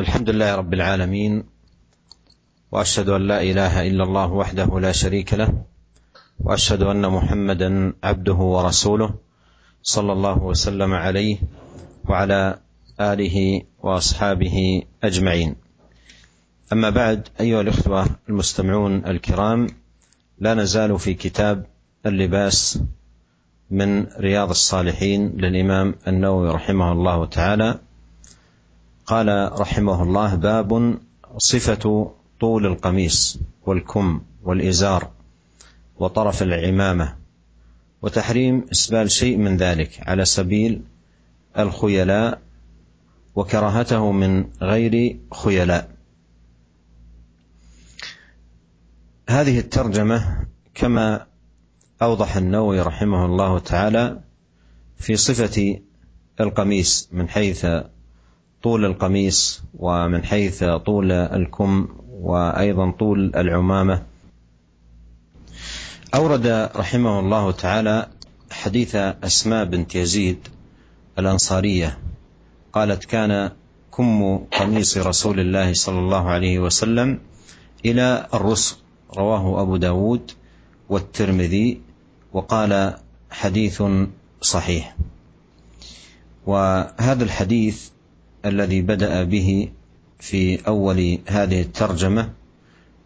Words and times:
الحمد 0.00 0.30
لله 0.30 0.54
رب 0.54 0.74
العالمين 0.74 1.44
وأشهد 2.72 3.08
أن 3.08 3.22
لا 3.28 3.42
إله 3.42 3.86
إلا 3.88 4.04
الله 4.04 4.32
وحده 4.32 4.80
لا 4.80 4.92
شريك 4.92 5.34
له 5.34 5.64
وأشهد 6.40 6.82
أن 6.82 7.08
محمدا 7.08 7.92
عبده 8.04 8.34
ورسوله 8.34 9.14
صلى 9.82 10.12
الله 10.12 10.42
وسلم 10.42 10.94
عليه 10.94 11.38
وعلى 12.08 12.58
آله 13.00 13.62
وأصحابه 13.82 14.82
أجمعين. 15.04 15.56
أما 16.72 16.90
بعد 16.90 17.28
أيها 17.40 17.60
الإخوة 17.60 18.06
المستمعون 18.28 19.06
الكرام 19.06 19.66
لا 20.38 20.54
نزال 20.54 20.98
في 20.98 21.14
كتاب 21.14 21.66
اللباس 22.06 22.80
من 23.70 24.06
رياض 24.06 24.50
الصالحين 24.50 25.36
للإمام 25.36 25.94
النووي 26.08 26.50
رحمه 26.50 26.92
الله 26.92 27.26
تعالى. 27.26 27.78
قال 29.10 29.60
رحمه 29.60 30.02
الله 30.02 30.34
باب 30.34 30.98
صفة 31.38 32.12
طول 32.40 32.66
القميص 32.66 33.38
والكم 33.66 34.22
والإزار 34.42 35.10
وطرف 35.96 36.42
العمامة 36.42 37.16
وتحريم 38.02 38.66
إسبال 38.72 39.10
شيء 39.10 39.36
من 39.36 39.56
ذلك 39.56 40.00
على 40.08 40.24
سبيل 40.24 40.82
الخيلاء 41.58 42.42
وكراهته 43.34 44.12
من 44.12 44.44
غير 44.62 45.16
خيلاء. 45.34 45.90
هذه 49.28 49.58
الترجمة 49.58 50.46
كما 50.74 51.26
أوضح 52.02 52.36
النووي 52.36 52.80
رحمه 52.80 53.26
الله 53.26 53.58
تعالى 53.58 54.20
في 54.98 55.16
صفة 55.16 55.80
القميص 56.40 57.08
من 57.12 57.28
حيث 57.28 57.66
طول 58.62 58.84
القميص 58.84 59.62
ومن 59.78 60.24
حيث 60.24 60.64
طول 60.64 61.12
الكم 61.12 61.88
وأيضا 62.10 62.90
طول 62.90 63.32
العمامة. 63.36 64.02
أورد 66.14 66.46
رحمه 66.76 67.20
الله 67.20 67.50
تعالى 67.50 68.06
حديث 68.50 68.94
أسماء 68.96 69.64
بنت 69.64 69.94
يزيد 69.94 70.48
الأنصارية. 71.18 71.98
قالت 72.72 73.04
كان 73.04 73.50
كم 73.96 74.36
قميص 74.38 74.98
رسول 74.98 75.40
الله 75.40 75.72
صلى 75.72 75.98
الله 75.98 76.28
عليه 76.28 76.58
وسلم 76.58 77.18
إلى 77.84 78.28
الرسغ. 78.34 78.76
رواه 79.16 79.62
أبو 79.62 79.76
داود 79.76 80.30
والترمذي 80.88 81.80
وقال 82.32 82.94
حديث 83.30 83.82
صحيح. 84.40 84.96
وهذا 86.46 87.24
الحديث 87.24 87.90
الذي 88.44 88.80
بدأ 88.82 89.22
به 89.24 89.68
في 90.18 90.66
أول 90.68 91.18
هذه 91.26 91.60
الترجمة 91.60 92.30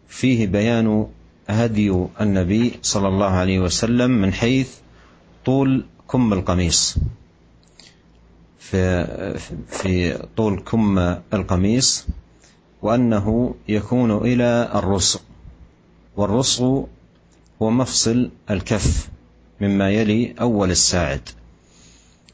فيه 0.07 0.47
بيان 0.47 1.07
هدي 1.49 2.05
النبي 2.21 2.71
صلى 2.81 3.07
الله 3.07 3.25
عليه 3.25 3.59
وسلم 3.59 4.11
من 4.11 4.33
حيث 4.33 4.69
طول 5.45 5.85
كم 6.09 6.33
القميص. 6.33 6.97
في 8.59 9.05
في 9.67 10.17
طول 10.37 10.59
كم 10.59 10.99
القميص 11.33 12.05
وأنه 12.81 13.55
يكون 13.67 14.11
إلى 14.17 14.71
الرسغ. 14.75 15.19
والرسغ 16.17 16.83
هو 17.61 17.69
مفصل 17.69 18.29
الكف 18.49 19.09
مما 19.61 19.89
يلي 19.89 20.35
أول 20.41 20.71
الساعد. 20.71 21.29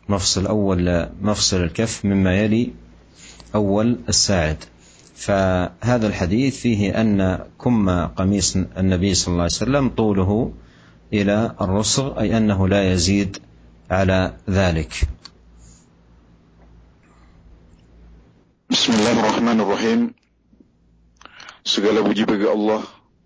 مفصل 0.10 0.48
أول 0.48 1.10
مفصل 1.22 1.64
الكف 1.64 2.06
مما 2.06 2.36
يلي 2.40 2.72
اول 3.56 4.00
الساعد 4.10 4.64
فهذا 5.16 6.08
الحديث 6.08 6.60
فيه 6.60 7.02
ان 7.02 7.46
كم 7.62 7.90
قميص 8.08 8.56
النبي 8.56 9.14
صلى 9.14 9.32
الله 9.32 9.44
عليه 9.44 9.62
وسلم 9.62 9.90
طوله 9.90 10.54
إلى 11.14 11.56
الرسغ 11.62 12.20
اي 12.20 12.38
انه 12.38 12.68
لا 12.68 12.94
يزيد 12.94 13.38
على 13.92 14.34
ذلك 14.50 14.94
Bismillahirrahmanirrahim. 18.72 20.16
Segala 21.68 22.08
puji 22.08 22.24
bagi 22.24 22.48
Allah, 22.48 22.80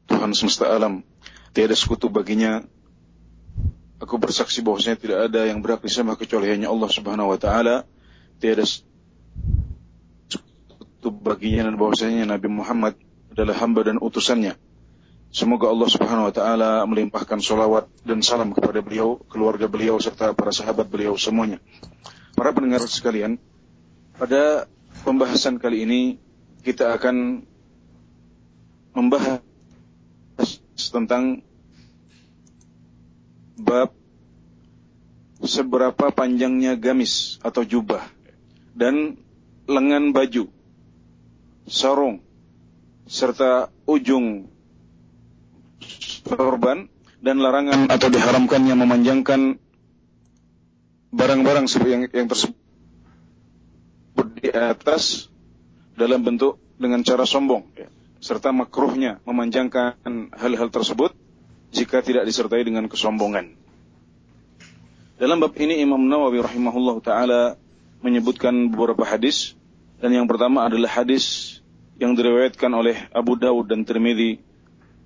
Tuhan 0.10 0.34
semesta 0.34 0.74
alam. 0.74 1.06
Tiada 1.54 1.78
sekutu 1.78 2.10
baginya. 2.10 2.66
Aku 4.02 4.18
bersaksi 4.18 4.66
bahwasanya 4.66 4.98
tidak 4.98 5.30
ada 5.30 5.46
yang 5.46 5.62
berhak 5.62 5.86
disembah 5.86 6.18
kecuali 6.18 6.50
hanya 6.50 6.74
Allah 6.74 6.90
Subhanahu 6.90 7.30
wa 7.30 7.38
taala. 7.38 7.86
Tiada 8.42 8.66
sekutu 11.06 11.22
baginya 11.22 11.70
dan 11.70 11.78
bahwasanya 11.78 12.26
Nabi 12.26 12.50
Muhammad 12.50 12.98
adalah 13.30 13.54
hamba 13.62 13.86
dan 13.86 14.02
utusannya. 14.02 14.58
Semoga 15.30 15.70
Allah 15.70 15.86
Subhanahu 15.86 16.32
wa 16.32 16.34
taala 16.34 16.82
melimpahkan 16.90 17.38
salawat 17.46 17.86
dan 18.02 18.26
salam 18.26 18.50
kepada 18.50 18.82
beliau, 18.82 19.22
keluarga 19.30 19.70
beliau 19.70 20.02
serta 20.02 20.34
para 20.34 20.50
sahabat 20.50 20.90
beliau 20.90 21.14
semuanya. 21.14 21.62
Para 22.34 22.58
pendengar 22.58 22.82
sekalian, 22.90 23.38
pada 24.18 24.66
pembahasan 25.06 25.62
kali 25.62 25.86
ini 25.86 26.02
kita 26.66 26.98
akan 26.98 27.46
membahas 28.98 29.46
tentang 30.90 31.46
bab 33.62 33.94
seberapa 35.46 36.10
panjangnya 36.10 36.74
gamis 36.74 37.38
atau 37.46 37.62
jubah 37.62 38.02
dan 38.74 39.22
lengan 39.70 40.10
baju, 40.10 40.55
sarung, 41.66 42.22
serta 43.10 43.70
ujung 43.90 44.50
sorban 46.26 46.90
dan 47.22 47.38
larangan 47.42 47.90
atau 47.90 48.10
diharamkannya 48.10 48.76
memanjangkan 48.78 49.58
barang-barang 51.14 51.66
yang, 51.86 52.06
yang 52.10 52.28
tersebut 52.30 52.58
di 54.42 54.50
atas 54.54 55.30
dalam 55.96 56.22
bentuk 56.22 56.60
dengan 56.76 57.02
cara 57.02 57.24
sombong 57.24 57.72
ya. 57.74 57.88
serta 58.20 58.52
makruhnya 58.52 59.24
memanjangkan 59.24 59.96
hal-hal 60.36 60.70
tersebut 60.70 61.16
jika 61.72 62.04
tidak 62.04 62.28
disertai 62.28 62.64
dengan 62.64 62.88
kesombongan. 62.88 63.56
Dalam 65.16 65.40
bab 65.40 65.56
ini 65.56 65.80
Imam 65.80 66.04
Nawawi 66.04 66.44
rahimahullah 66.44 66.98
taala 67.00 67.42
menyebutkan 68.04 68.68
beberapa 68.68 69.08
hadis 69.08 69.56
dan 70.00 70.12
yang 70.12 70.28
pertama 70.28 70.68
adalah 70.68 70.92
hadis 70.92 71.58
yang 71.96 72.14
diriwayatkan 72.14 72.72
oleh 72.72 73.08
Abu 73.16 73.40
Dawud 73.40 73.72
dan 73.72 73.88
Tirmidzi 73.88 74.44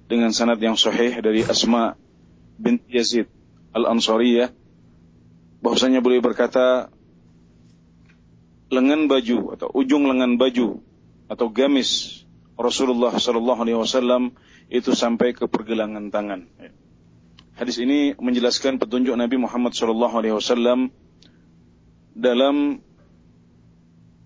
dengan 0.09 0.33
sanad 0.33 0.57
yang 0.57 0.73
sahih 0.73 1.21
dari 1.21 1.45
Asma 1.45 1.93
binti 2.57 2.97
Yazid 2.97 3.29
Al-Ansariyah 3.77 4.49
bahwasanya 5.61 6.01
beliau 6.01 6.25
berkata 6.25 6.89
lengan 8.73 9.05
baju 9.05 9.53
atau 9.53 9.67
ujung 9.77 10.09
lengan 10.09 10.37
baju 10.41 10.81
atau 11.29 11.47
gamis 11.53 12.21
Rasulullah 12.57 13.13
Shallallahu 13.13 13.61
Alaihi 13.63 13.77
Wasallam 13.77 14.33
itu 14.69 14.93
sampai 14.93 15.33
ke 15.37 15.45
pergelangan 15.45 16.09
tangan. 16.09 16.49
Hadis 17.53 17.77
ini 17.81 18.17
menjelaskan 18.17 18.81
petunjuk 18.81 19.13
Nabi 19.13 19.37
Muhammad 19.37 19.77
Shallallahu 19.77 20.15
Alaihi 20.15 20.35
Wasallam 20.35 20.89
dalam 22.17 22.81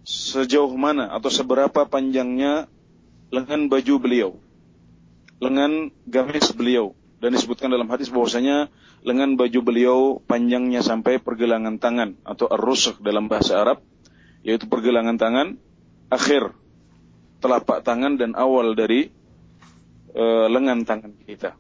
sejauh 0.08 0.72
mana 0.76 1.12
atau 1.12 1.28
seberapa 1.28 1.84
panjangnya 1.84 2.66
lengan 3.28 3.68
baju 3.68 3.94
beliau, 4.00 4.30
lengan 5.38 5.92
gamis 6.08 6.48
beliau, 6.56 6.96
dan 7.20 7.36
disebutkan 7.36 7.68
dalam 7.68 7.90
hadis 7.92 8.08
bahwasanya 8.08 8.72
lengan 9.04 9.36
baju 9.36 9.60
beliau 9.60 9.98
panjangnya 10.24 10.80
sampai 10.80 11.20
pergelangan 11.20 11.76
tangan 11.76 12.16
atau 12.24 12.48
ar 12.48 12.62
dalam 13.04 13.28
bahasa 13.28 13.60
Arab 13.60 13.84
yaitu 14.46 14.70
pergelangan 14.70 15.18
tangan, 15.18 15.58
akhir 16.08 16.54
telapak 17.42 17.84
tangan 17.84 18.16
dan 18.16 18.32
awal 18.38 18.72
dari 18.72 19.10
uh, 20.14 20.46
lengan 20.46 20.86
tangan 20.86 21.12
kita. 21.26 21.58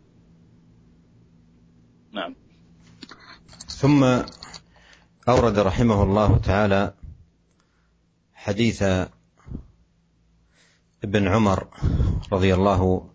Nah. 2.14 2.48
ثم 3.78 4.02
أورد 5.28 5.58
رحمه 5.58 6.02
الله 6.02 6.30
تعالى 6.42 6.82
حديث 8.43 8.83
ابن 11.03 11.27
عمر 11.27 11.67
رضي 12.33 12.53
الله 12.53 13.09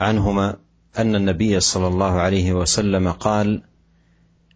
عنهما 0.00 0.56
أن 0.98 1.14
النبي 1.14 1.60
صلى 1.60 1.86
الله 1.86 2.12
عليه 2.12 2.52
وسلم 2.52 3.12
قال 3.12 3.62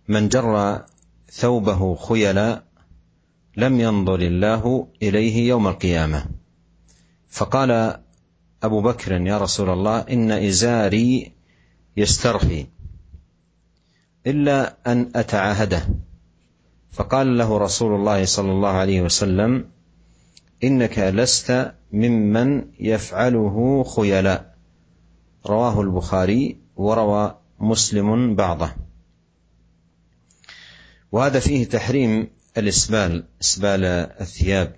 من 0.08 0.28
جر 0.28 0.84
ثوبه 1.30 1.94
خيلا 1.96 2.62
لم 3.56 3.80
ينظر 3.80 4.20
الله 4.20 4.88
إليه 5.02 5.48
يوم 5.48 5.68
القيامة. 5.68 6.26
فقال 7.28 8.00
أبو 8.62 8.80
بكر 8.82 9.12
يا 9.12 9.38
رسول 9.38 9.70
الله 9.70 9.98
إن 10.00 10.30
إزاري 10.30 11.32
يسترخي 11.96 12.66
إلا 14.26 14.76
أن 14.86 15.10
أتعاهده. 15.14 15.88
فقال 16.92 17.38
له 17.38 17.58
رسول 17.58 17.94
الله 17.94 18.24
صلى 18.24 18.50
الله 18.52 18.68
عليه 18.68 19.02
وسلم 19.02 19.79
إنك 20.64 20.98
لست 20.98 21.72
ممن 21.92 22.64
يفعله 22.80 23.84
خيلاء. 23.96 24.54
رواه 25.46 25.80
البخاري 25.80 26.56
وروى 26.76 27.38
مسلم 27.60 28.34
بعضه. 28.34 28.72
وهذا 31.12 31.40
فيه 31.40 31.64
تحريم 31.64 32.28
الإسبال 32.58 33.24
إسبال 33.42 33.84
الثياب. 34.20 34.76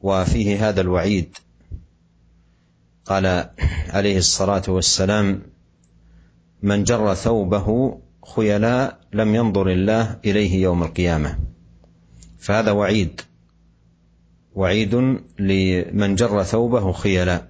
وفيه 0.00 0.68
هذا 0.68 0.80
الوعيد. 0.80 1.36
قال 3.04 3.50
عليه 3.88 4.18
الصلاة 4.18 4.62
والسلام 4.68 5.42
من 6.62 6.84
جر 6.84 7.14
ثوبه 7.14 7.98
خيلاء 8.36 9.00
لم 9.12 9.34
ينظر 9.34 9.68
الله 9.70 10.18
إليه 10.24 10.62
يوم 10.62 10.82
القيامة. 10.82 11.38
فهذا 12.38 12.70
وعيد. 12.70 13.20
وعيد 14.58 14.94
لمن 15.38 16.14
جر 16.14 16.42
ثوبه 16.42 16.92
خيلاء 16.92 17.48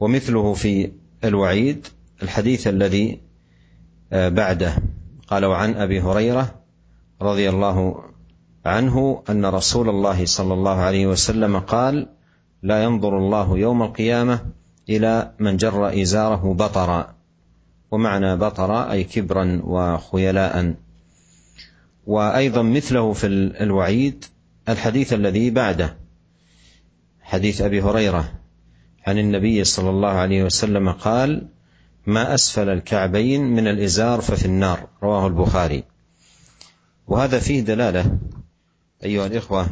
ومثله 0.00 0.54
في 0.54 0.90
الوعيد 1.24 1.86
الحديث 2.22 2.66
الذي 2.66 3.20
آه، 4.12 4.28
بعده. 4.28 4.74
قال 5.28 5.44
وعن 5.44 5.74
أبي 5.74 6.00
هريرة 6.00 6.54
رضي 7.22 7.48
الله 7.48 8.04
عنه 8.64 9.22
أن 9.30 9.46
رسول 9.46 9.88
الله 9.88 10.24
صلى 10.24 10.54
الله 10.54 10.76
عليه 10.76 11.06
وسلم 11.06 11.58
قال 11.58 12.08
لا 12.62 12.82
ينظر 12.82 13.18
الله 13.18 13.58
يوم 13.58 13.82
القيامة 13.82 14.40
إلى 14.88 15.32
من 15.38 15.56
جر 15.56 16.02
إزاره 16.02 16.54
بطرا. 16.54 17.14
ومعنى 17.90 18.36
بطرا 18.36 18.92
أي 18.92 19.04
كبرا 19.04 19.60
وخيلاء. 19.64 20.74
وأيضا 22.06 22.62
مثله 22.62 23.12
في 23.12 23.26
الوعيد 23.60 24.24
الحديث 24.68 25.12
الذي 25.12 25.50
بعده. 25.50 26.03
حديث 27.34 27.60
أبي 27.60 27.82
هريرة 27.82 28.32
عن 29.06 29.18
النبي 29.18 29.64
صلى 29.64 29.90
الله 29.90 30.08
عليه 30.08 30.42
وسلم 30.44 30.92
قال 30.92 31.48
ما 32.06 32.34
أسفل 32.34 32.68
الكعبين 32.68 33.40
من 33.40 33.68
الإزار 33.68 34.20
ففي 34.20 34.44
النار 34.44 34.88
رواه 35.02 35.26
البخاري. 35.26 35.84
وهذا 37.06 37.38
فيه 37.38 37.60
دلالة 37.60 38.18
أيها 39.04 39.26
الإخوة 39.26 39.66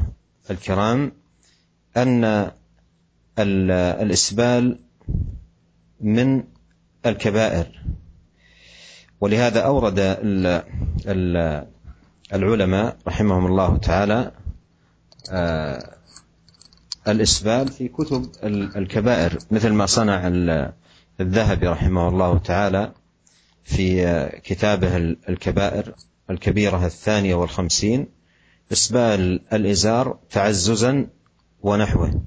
الكرام 0.51 1.13
أن 1.97 2.51
الإسبال 3.39 4.79
من 6.01 6.45
الكبائر. 7.07 7.83
ولهذا 9.21 9.61
أورد 9.61 10.19
العلماء 12.33 12.97
رحمهم 13.07 13.47
الله 13.47 13.77
تعالى 13.77 14.33
آه، 15.31 16.02
الإسبال 17.09 17.69
في 17.69 17.89
كتب 17.89 18.31
الكبائر 18.77 19.39
مثل 19.51 19.73
ما 19.73 19.87
صنع 19.87 20.23
الذهبي 21.21 21.69
رحمه 21.69 22.09
الله 22.09 22.39
تعالى 22.39 22.93
في 23.65 24.29
كتابه 24.45 24.97
الكبائر 25.29 25.95
الكبيرة 26.31 26.87
الثانية 26.87 27.35
والخمسين 27.35 28.07
إسبال 28.73 29.41
الإزار 29.53 30.19
تعززا 30.31 31.07
ونحوه. 31.63 32.23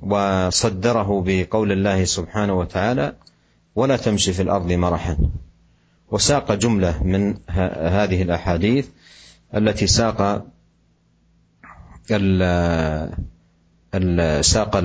وصدره 0.00 1.24
بقول 1.26 1.72
الله 1.72 2.04
سبحانه 2.04 2.52
وتعالى 2.58 3.16
ولا 3.74 3.96
تمشي 3.96 4.32
في 4.32 4.42
الأرض 4.42 4.72
مرحا. 4.72 5.18
وساق 6.10 6.52
جملة 6.52 7.02
من 7.02 7.36
هذه 7.48 8.22
الأحاديث 8.22 8.88
التي 9.54 9.86
ساق 9.86 10.46
ساق 14.40 14.76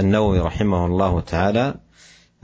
النووي 0.00 0.40
رحمه 0.40 0.86
الله 0.86 1.20
تعالى 1.20 1.74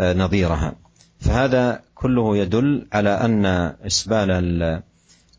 آه، 0.00 0.14
نظيرها. 0.14 0.74
فهذا 1.20 1.82
كله 1.94 2.36
يدل 2.36 2.86
على 2.92 3.10
أن 3.10 3.46
إسبال 3.86 4.30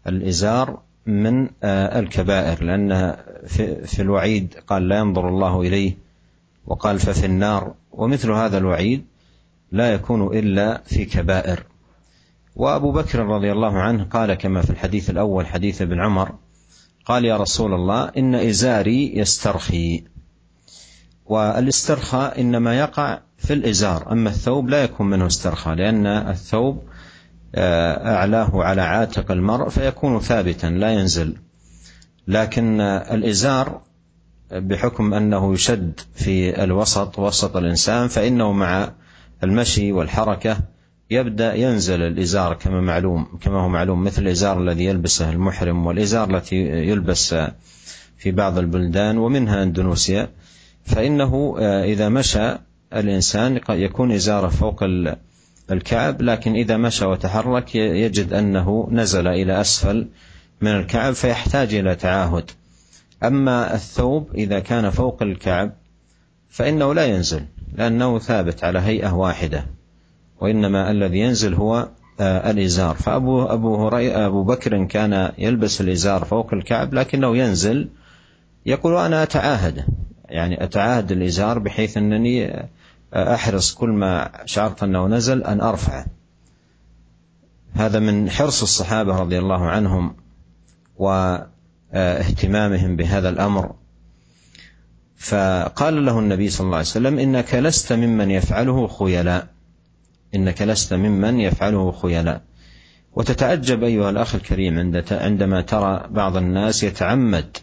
الإزار 0.08 0.82
من 1.06 1.50
آه، 1.64 2.00
الكبائر. 2.00 2.64
لأن 2.64 3.16
في 3.86 4.02
الوعيد 4.02 4.54
قال 4.68 4.90
لا 4.90 4.98
ينظر 4.98 5.30
الله 5.30 5.62
إليه 5.62 5.98
وقال 6.68 7.00
ففي 7.00 7.26
النار. 7.26 7.74
ومثل 7.92 8.32
هذا 8.32 8.58
الوعيد 8.58 9.06
لا 9.72 9.94
يكون 9.94 10.38
إلا 10.38 10.82
في 10.86 11.06
كبائر. 11.06 11.64
وأبو 12.56 12.92
بكر 12.92 13.20
رضي 13.20 13.52
الله 13.52 13.78
عنه 13.80 14.04
قال 14.04 14.34
كما 14.34 14.62
في 14.62 14.70
الحديث 14.70 15.10
الأول 15.10 15.48
حديث 15.48 15.82
ابن 15.82 16.00
عمر 16.00 16.32
قال 17.06 17.26
يا 17.26 17.38
رسول 17.38 17.74
الله 17.74 18.12
إن 18.18 18.36
إزاري 18.36 19.18
يسترخي. 19.18 20.04
والإسترخاء 21.30 22.42
إنما 22.42 22.80
يقع 22.80 23.20
في 23.38 23.54
الإزار 23.54 24.12
أما 24.12 24.30
الثوب 24.30 24.70
لا 24.70 24.84
يكون 24.84 25.10
منه 25.10 25.28
استرخاء 25.28 25.76
لأن 25.76 26.06
الثوب 26.06 26.84
آه، 27.56 28.16
أعلاه 28.16 28.64
على 28.64 28.82
عاتق 28.82 29.32
المرء 29.32 29.70
فيكون 29.70 30.20
ثابتا 30.20 30.68
لا 30.68 30.92
ينزل. 30.92 31.36
لكن 32.28 32.82
الإزار 32.82 33.82
بحكم 34.52 35.14
أنه 35.14 35.54
يشد 35.54 36.00
في 36.16 36.64
الوسط 36.64 37.20
وسط 37.20 37.58
الإنسان 37.58 38.08
فإنه 38.08 38.52
مع 38.52 38.92
المشي 39.44 39.92
والحركة 39.92 40.58
يبدأ 41.12 41.54
ينزل 41.54 42.02
الإزار 42.02 42.54
كما 42.54 42.82
معلوم 42.82 43.40
كما 43.42 43.62
هو 43.62 43.70
معلوم 43.70 44.04
مثل 44.04 44.22
الإزار 44.22 44.62
الذي 44.62 44.86
يلبسه 44.86 45.30
المحرم 45.30 45.86
والإزار 45.86 46.36
التي 46.36 46.56
يلبس 46.66 47.36
في 48.18 48.32
بعض 48.32 48.58
البلدان 48.58 49.18
ومنها 49.18 49.64
أندونيسيا. 49.64 50.30
فإنه 50.90 51.56
آه، 51.60 51.84
إذا 51.84 52.10
مشى 52.10 52.56
الإنسان 52.94 53.60
يكون 53.70 54.12
إزاره 54.12 54.48
فوق 54.48 54.84
الكعب 55.72 56.22
لكن 56.22 56.56
إذا 56.56 56.78
مشى 56.78 57.06
وتحرك 57.06 57.76
يجد 57.76 58.34
أنه 58.34 58.88
نزل 58.92 59.28
إلى 59.28 59.62
أسفل 59.62 60.08
من 60.62 60.72
الكعب 60.72 61.14
فيحتاج 61.14 61.74
إلى 61.74 61.96
تعاهد. 61.96 62.52
أما 63.24 63.74
الثوب 63.74 64.30
إذا 64.36 64.60
كان 64.60 64.90
فوق 64.90 65.24
الكعب 65.24 65.72
فإنه 66.50 66.94
لا 66.94 67.06
ينزل 67.06 67.46
لأنه 67.76 68.20
ثابت 68.20 68.64
على 68.64 68.80
هيئة 68.80 69.14
واحدة. 69.14 69.66
وإنما 70.42 70.92
الذي 70.92 71.20
ينزل 71.20 71.54
هو 71.54 71.88
آه، 72.20 72.52
الإزار. 72.52 72.96
فأبو 72.96 73.44
أبو 73.44 73.88
أبو 73.88 74.44
بكر 74.44 74.86
كان 74.86 75.32
يلبس 75.38 75.82
الإزار 75.82 76.26
فوق 76.26 76.54
الكعب 76.54 76.94
لكنه 76.94 77.38
ينزل 77.38 77.90
يقول 78.66 78.98
أنا 78.98 79.24
أتعاهد. 79.24 79.86
يعني 80.30 80.64
أتعاهد 80.64 81.12
الإزار 81.12 81.60
بحيث 81.60 81.98
أنني 81.98 82.66
أحرص 83.14 83.74
كل 83.74 83.90
ما 83.90 84.32
شعرت 84.46 84.84
أنه 84.84 85.08
نزل 85.08 85.44
أن 85.44 85.62
أرفعه. 85.62 86.06
هذا 87.74 88.00
من 88.00 88.30
حرص 88.30 88.62
الصحابة 88.62 89.20
رضي 89.20 89.40
الله 89.40 89.70
عنهم 89.70 90.16
واهتمامهم 90.98 92.96
بهذا 92.96 93.30
الأمر. 93.30 93.76
فقال 95.18 96.06
له 96.06 96.20
النبي 96.20 96.50
صلى 96.50 96.66
الله 96.66 96.78
عليه 96.78 96.88
وسلم 96.88 97.20
إنك 97.20 97.56
لست 97.56 97.94
ممن 97.94 98.32
يفعله 98.32 98.88
خيلاء. 98.88 99.48
إنك 100.36 100.62
لست 100.62 100.94
ممن 100.94 101.40
يفعله 101.40 101.92
خيلاء. 101.92 102.42
وتتعجب 103.14 103.84
أيها 103.84 104.10
الأخ 104.10 104.36
الكريم 104.36 104.94
عندما 105.12 105.62
ترى 105.62 106.08
بعض 106.10 106.38
الناس 106.38 106.84
يتعمد 106.84 107.58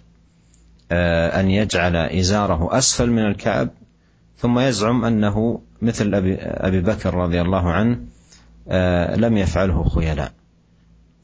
أن 0.93 1.51
يجعل 1.51 1.97
إزاره 1.97 2.79
أسفل 2.79 3.11
من 3.11 3.27
الكعب 3.27 3.69
ثم 4.39 4.59
يزعم 4.59 5.05
أنه 5.05 5.61
مثل 5.83 6.15
أبي, 6.15 6.35
أبي 6.41 6.81
بكر 6.81 7.15
رضي 7.15 7.41
الله 7.41 7.71
عنه 7.71 8.01
آه، 8.69 9.17
لم 9.17 9.37
يفعله 9.37 9.89
خيلاء. 9.89 10.33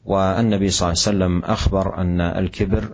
والنبي 0.05 0.69
صلى 0.69 0.87
الله 0.91 1.03
عليه 1.07 1.17
وسلم 1.17 1.51
أخبر 1.51 1.97
أن 1.97 2.21
الكبر 2.21 2.93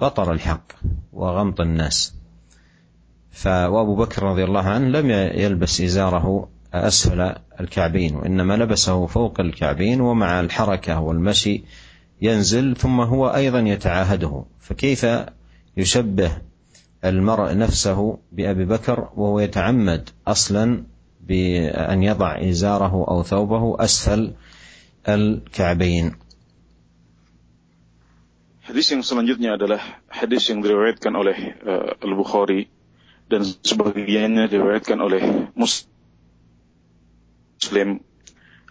بطر 0.00 0.32
الحق 0.32 0.72
وغمط 1.12 1.60
الناس. 1.60 2.14
وأبو 3.46 3.96
بكر 3.96 4.22
رضي 4.22 4.44
الله 4.44 4.62
عنه 4.62 4.88
لم 4.88 5.10
يلبس 5.40 5.80
إزاره 5.80 6.48
أسفل 6.74 7.34
الكعبين 7.60 8.16
وإنما 8.16 8.54
لبسه 8.56 9.06
فوق 9.06 9.40
الكعبين 9.40 10.00
ومع 10.00 10.40
الحركة 10.40 11.00
والمشي 11.00 11.64
ينزل 12.22 12.76
ثم 12.76 13.00
هو 13.00 13.28
أيضا 13.28 13.60
يتعاهده. 13.60 14.44
فكيف 14.60 15.06
يشبه 15.78 16.42
المرء 17.04 17.56
نفسه 17.56 18.18
بأبي 18.32 18.64
بكر 18.64 19.08
وهو 19.16 19.40
يتعمد 19.40 20.10
أصلا 20.26 20.84
بأن 21.20 22.02
يضع 22.02 22.38
إزاره 22.50 22.94
أو 23.08 23.22
ثوبه 23.22 23.84
أسفل 23.84 24.32
الكعبين 25.08 26.12
Hadis 28.68 28.92
yang 28.92 29.00
selanjutnya 29.00 29.56
adalah 29.56 29.80
hadis 30.12 30.44
yang 30.52 30.60
diriwayatkan 30.60 31.08
oleh 31.16 31.56
uh, 31.64 31.96
Al-Bukhari 32.04 32.68
dan 33.24 33.40
sebagiannya 33.40 34.44
diriwayatkan 34.44 35.00
oleh 35.00 35.48
Muslim 35.56 35.88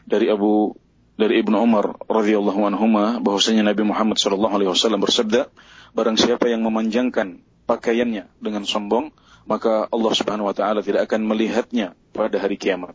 dari 0.05 0.29
Abu 0.29 0.77
dari 1.17 1.41
Ibnu 1.41 1.57
Umar 1.57 1.97
radhiyallahu 2.05 2.61
anhu 2.69 2.85
bahwasanya 3.25 3.73
Nabi 3.73 3.89
Muhammad 3.89 4.21
sallallahu 4.21 4.53
alaihi 4.53 4.69
wasallam 4.69 5.01
bersabda 5.01 5.49
barang 5.97 6.13
siapa 6.13 6.45
yang 6.45 6.61
memanjangkan 6.61 7.41
pakaiannya 7.65 8.29
dengan 8.37 8.69
sombong, 8.69 9.09
maka 9.49 9.89
Allah 9.89 10.13
Subhanahu 10.13 10.45
wa 10.45 10.53
taala 10.53 10.85
tidak 10.85 11.09
akan 11.09 11.25
melihatnya 11.25 11.97
pada 12.13 12.37
hari 12.37 12.61
kiamat. 12.61 12.93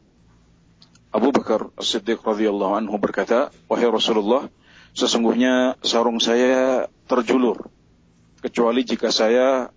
Abu 1.10 1.34
Bakar 1.34 1.74
As-Siddiq 1.74 2.22
radhiyallahu 2.22 2.78
anhu 2.78 2.94
berkata, 3.02 3.50
"Wahai 3.66 3.90
Rasulullah, 3.90 4.46
sesungguhnya 4.94 5.82
sarung 5.82 6.22
saya 6.22 6.86
terjulur 7.10 7.68
kecuali 8.38 8.86
jika 8.86 9.10
saya 9.10 9.74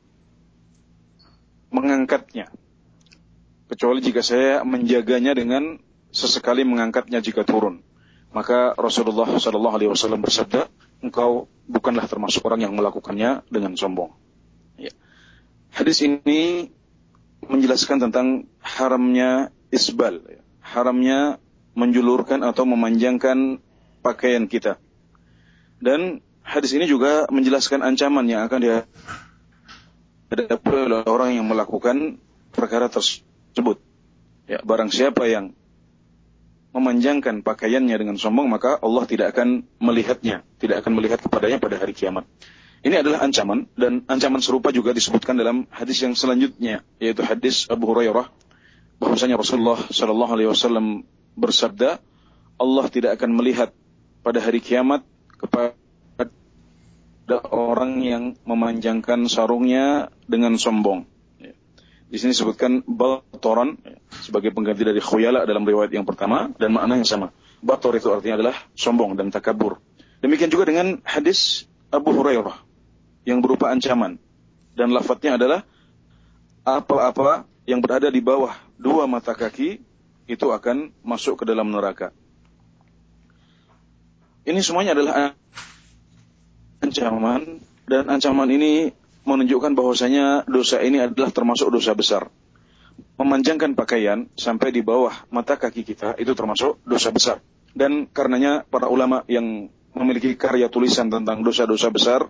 mengangkatnya. 1.73 2.53
Kecuali 3.65 4.05
jika 4.05 4.21
saya 4.21 4.61
menjaganya 4.61 5.33
dengan 5.33 5.81
sesekali 6.13 6.61
mengangkatnya 6.61 7.25
jika 7.25 7.41
turun." 7.41 7.81
Maka 8.31 8.77
Rasulullah 8.77 9.27
Shallallahu 9.27 9.75
alaihi 9.75 9.91
wasallam 9.91 10.21
bersabda, 10.21 10.69
"Engkau 11.01 11.49
bukanlah 11.65 12.05
termasuk 12.05 12.45
orang 12.45 12.65
yang 12.65 12.73
melakukannya 12.73 13.45
dengan 13.49 13.77
sombong." 13.77 14.13
Ya. 14.79 14.93
Hadis 15.73 16.01
ini 16.05 16.69
menjelaskan 17.45 18.09
tentang 18.09 18.49
haramnya 18.61 19.53
isbal, 19.69 20.21
ya 20.25 20.45
haramnya 20.65 21.37
menjulurkan 21.77 22.41
atau 22.41 22.65
memanjangkan 22.65 23.61
pakaian 24.01 24.49
kita. 24.49 24.81
Dan 25.77 26.25
hadis 26.41 26.73
ini 26.73 26.89
juga 26.89 27.29
menjelaskan 27.29 27.85
ancaman 27.85 28.25
yang 28.25 28.49
akan 28.49 28.59
dihadapi 30.33 30.73
oleh 30.73 31.05
orang 31.05 31.37
yang 31.37 31.45
melakukan 31.45 32.17
perkara 32.49 32.89
tersebut. 32.89 33.77
Ya, 34.49 34.61
barang 34.65 34.89
siapa 34.89 35.29
yang 35.29 35.53
memanjangkan 36.75 37.39
pakaiannya 37.39 37.95
dengan 37.95 38.19
sombong, 38.19 38.51
maka 38.51 38.75
Allah 38.83 39.07
tidak 39.07 39.31
akan 39.31 39.63
melihatnya, 39.79 40.43
tidak 40.59 40.83
akan 40.83 40.91
melihat 40.99 41.23
kepadanya 41.23 41.55
pada 41.63 41.79
hari 41.79 41.95
kiamat. 41.95 42.27
Ini 42.83 43.01
adalah 43.01 43.23
ancaman 43.23 43.71
dan 43.79 44.03
ancaman 44.05 44.43
serupa 44.43 44.75
juga 44.75 44.91
disebutkan 44.91 45.39
dalam 45.39 45.65
hadis 45.71 46.03
yang 46.03 46.13
selanjutnya, 46.13 46.83
yaitu 46.99 47.23
hadis 47.23 47.65
Abu 47.71 47.87
Hurairah 47.89 48.27
bahwasanya 48.99 49.39
Rasulullah 49.39 49.79
Shallallahu 49.87 50.31
Alaihi 50.35 50.51
Wasallam 50.51 51.07
bersabda, 51.39 52.03
Allah 52.59 52.85
tidak 52.91 53.15
akan 53.17 53.31
melihat 53.39 53.71
pada 54.21 54.43
hari 54.43 54.59
kiamat 54.59 55.07
kepada 55.39 55.75
orang 57.49 58.03
yang 58.03 58.23
memanjangkan 58.43 59.31
sarungnya 59.31 60.11
dengan 60.27 60.59
sombong. 60.59 61.07
Di 62.05 62.21
sini 62.21 62.37
disebutkan 62.37 62.85
batoran 62.85 63.81
sebagai 64.13 64.53
pengganti 64.53 64.85
dari 64.85 65.01
khuyala 65.01 65.43
dalam 65.49 65.65
riwayat 65.65 65.89
yang 65.89 66.05
pertama 66.05 66.53
dan 66.55 66.69
makna 66.69 67.01
yang 67.01 67.07
sama. 67.07 67.33
Bator 67.65 67.97
itu 67.97 68.13
artinya 68.13 68.37
adalah 68.45 68.55
sombong 68.77 69.17
dan 69.17 69.33
takabur. 69.33 69.81
Demikian 70.21 70.53
juga 70.53 70.69
dengan 70.69 71.01
hadis 71.01 71.65
Abu 71.89 72.13
Hurairah 72.13 72.61
yang 73.25 73.41
berupa 73.41 73.73
ancaman 73.73 74.21
dan 74.77 74.93
lafadznya 74.93 75.41
adalah 75.41 75.65
apa-apa 76.61 77.49
yang 77.65 77.81
berada 77.81 78.13
di 78.13 78.21
bawah 78.21 78.53
dua 78.77 79.09
mata 79.09 79.33
kaki 79.33 79.81
itu 80.29 80.45
akan 80.49 80.93
masuk 81.01 81.41
ke 81.41 81.43
dalam 81.49 81.69
neraka. 81.73 82.13
Ini 84.45 84.61
semuanya 84.61 84.93
adalah 84.93 85.33
ancaman 86.85 87.65
dan 87.89 88.03
ancaman 88.09 88.49
ini 88.53 88.93
menunjukkan 89.25 89.73
bahwasanya 89.73 90.45
dosa 90.45 90.79
ini 90.85 91.01
adalah 91.01 91.33
termasuk 91.33 91.73
dosa 91.73 91.97
besar. 91.97 92.29
Memanjangkan 93.19 93.73
pakaian 93.75 94.29
sampai 94.37 94.71
di 94.71 94.85
bawah 94.85 95.11
mata 95.33 95.57
kaki 95.57 95.81
kita 95.83 96.15
itu 96.21 96.31
termasuk 96.37 96.79
dosa 96.85 97.09
besar. 97.11 97.37
Dan 97.75 98.07
karenanya 98.07 98.63
para 98.63 98.87
ulama 98.87 99.27
yang 99.27 99.67
memiliki 99.91 100.39
karya 100.39 100.71
tulisan 100.71 101.11
tentang 101.11 101.43
dosa-dosa 101.43 101.91
besar 101.91 102.21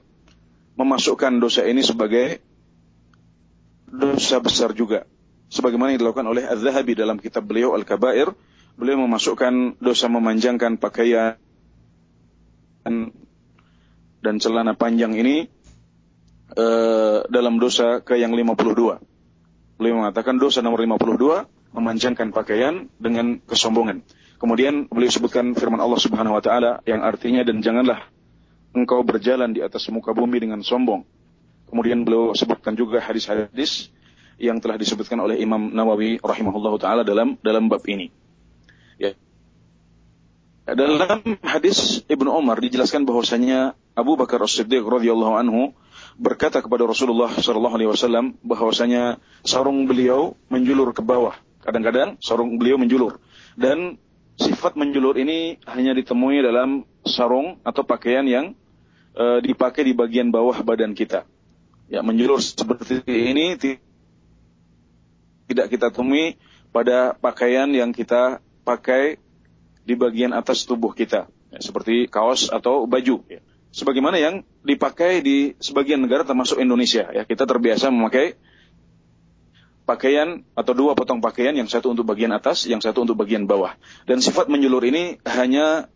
memasukkan 0.73 1.37
dosa 1.37 1.65
ini 1.65 1.85
sebagai 1.85 2.41
dosa 3.85 4.41
besar 4.41 4.73
juga 4.73 5.05
sebagaimana 5.49 5.93
yang 5.95 6.01
dilakukan 6.01 6.27
oleh 6.27 6.43
Az-Zahabi 6.45 6.97
dalam 6.97 7.17
kitab 7.21 7.45
beliau 7.45 7.77
Al-Kabair, 7.77 8.33
beliau 8.75 8.97
memasukkan 9.05 9.79
dosa 9.79 10.11
memanjangkan 10.11 10.77
pakaian 10.81 11.37
dan 14.21 14.35
celana 14.37 14.77
panjang 14.77 15.13
ini 15.17 15.49
uh, 16.53 17.25
dalam 17.25 17.57
dosa 17.57 18.05
ke 18.05 18.21
yang 18.21 18.35
52. 18.37 19.01
Beliau 19.75 19.95
mengatakan 19.99 20.37
dosa 20.37 20.61
nomor 20.61 20.79
52 20.85 21.73
memanjangkan 21.75 22.31
pakaian 22.31 22.87
dengan 23.01 23.41
kesombongan. 23.43 24.05
Kemudian 24.39 24.87
beliau 24.87 25.11
sebutkan 25.11 25.55
firman 25.55 25.79
Allah 25.79 25.99
Subhanahu 25.99 26.35
wa 26.35 26.43
taala 26.43 26.79
yang 26.87 27.03
artinya 27.03 27.43
dan 27.43 27.59
janganlah 27.63 28.07
engkau 28.75 29.03
berjalan 29.03 29.55
di 29.55 29.63
atas 29.63 29.87
muka 29.91 30.11
bumi 30.11 30.43
dengan 30.43 30.59
sombong. 30.63 31.07
Kemudian 31.67 32.03
beliau 32.07 32.35
sebutkan 32.35 32.75
juga 32.75 32.99
hadis-hadis 33.03 33.91
yang 34.35 34.59
telah 34.59 34.75
disebutkan 34.75 35.19
oleh 35.23 35.39
Imam 35.39 35.71
Nawawi 35.71 36.19
rahimahullah 36.19 36.73
taala 36.79 37.01
dalam 37.07 37.39
dalam 37.39 37.71
bab 37.71 37.83
ini. 37.87 38.11
Ya. 38.99 39.15
Dalam 40.67 41.39
hadis 41.43 42.03
Ibnu 42.07 42.31
Umar 42.31 42.59
dijelaskan 42.59 43.07
bahwasanya 43.07 43.75
Abu 43.95 44.19
Bakar 44.19 44.43
As-Siddiq 44.43 44.83
radhiyallahu 44.83 45.35
anhu 45.39 45.71
berkata 46.15 46.63
kepada 46.63 46.87
Rasulullah 46.87 47.31
sallallahu 47.31 47.75
alaihi 47.75 47.89
wasallam 47.91 48.39
bahwasanya 48.41 49.19
sarung 49.43 49.83
beliau 49.87 50.39
menjulur 50.47 50.95
ke 50.95 51.03
bawah. 51.03 51.35
Kadang-kadang 51.65 52.21
sarung 52.21 52.55
beliau 52.61 52.77
menjulur 52.77 53.19
dan 53.57 53.97
sifat 54.39 54.75
menjulur 54.75 55.15
ini 55.17 55.57
hanya 55.65 55.95
ditemui 55.95 56.43
dalam 56.43 56.83
sarung 57.07 57.59
atau 57.63 57.83
pakaian 57.87 58.23
yang 58.27 58.55
uh, 59.15 59.39
dipakai 59.41 59.87
di 59.87 59.93
bagian 59.95 60.29
bawah 60.29 60.55
badan 60.61 60.93
kita. 60.93 61.23
Ya, 61.87 62.01
menjulur 62.01 62.41
seperti 62.41 63.05
ini 63.07 63.55
tidak 65.45 65.67
kita 65.69 65.93
temui 65.93 66.35
pada 66.73 67.13
pakaian 67.15 67.69
yang 67.69 67.93
kita 67.93 68.41
pakai 68.65 69.21
di 69.85 69.93
bagian 69.93 70.33
atas 70.33 70.65
tubuh 70.65 70.91
kita, 70.97 71.29
ya, 71.53 71.59
seperti 71.61 72.09
kaos 72.09 72.49
atau 72.49 72.89
baju. 72.89 73.21
Ya. 73.29 73.39
Sebagaimana 73.75 74.15
yang 74.15 74.47
dipakai 74.63 75.19
di 75.19 75.51
sebagian 75.59 75.99
negara 75.99 76.23
termasuk 76.23 76.63
Indonesia, 76.63 77.11
ya 77.11 77.27
kita 77.27 77.43
terbiasa 77.43 77.91
memakai 77.91 78.39
pakaian 79.83 80.47
atau 80.55 80.71
dua 80.71 80.95
potong 80.95 81.19
pakaian, 81.19 81.51
yang 81.51 81.67
satu 81.67 81.91
untuk 81.91 82.07
bagian 82.07 82.31
atas, 82.31 82.63
yang 82.71 82.79
satu 82.79 83.03
untuk 83.03 83.19
bagian 83.19 83.43
bawah. 83.43 83.75
Dan 84.07 84.23
sifat 84.23 84.47
menjulur 84.47 84.79
ini 84.87 85.19
hanya 85.27 85.91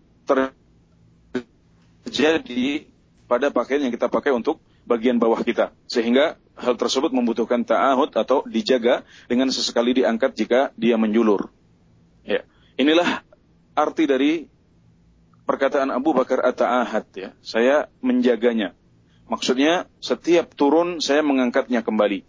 terjadi 2.04 2.84
pada 3.32 3.48
pakaian 3.48 3.88
yang 3.88 3.96
kita 3.96 4.12
pakai 4.12 4.36
untuk 4.36 4.60
bagian 4.84 5.16
bawah 5.16 5.40
kita. 5.40 5.72
Sehingga 5.88 6.36
hal 6.60 6.76
tersebut 6.76 7.16
membutuhkan 7.16 7.64
ta'ahud 7.64 8.12
atau 8.12 8.44
dijaga 8.44 9.08
dengan 9.32 9.48
sesekali 9.56 9.96
diangkat 9.96 10.36
jika 10.36 10.76
dia 10.76 11.00
menjulur. 11.00 11.48
Ya. 12.28 12.44
Inilah 12.76 13.24
arti 13.72 14.04
dari 14.04 14.52
perkataan 15.50 15.90
Abu 15.90 16.14
Bakar 16.14 16.46
at-ta'ahad 16.46 17.06
ya. 17.18 17.30
Saya 17.42 17.90
menjaganya. 18.06 18.78
Maksudnya 19.26 19.90
setiap 19.98 20.54
turun 20.54 21.02
saya 21.02 21.26
mengangkatnya 21.26 21.82
kembali. 21.82 22.22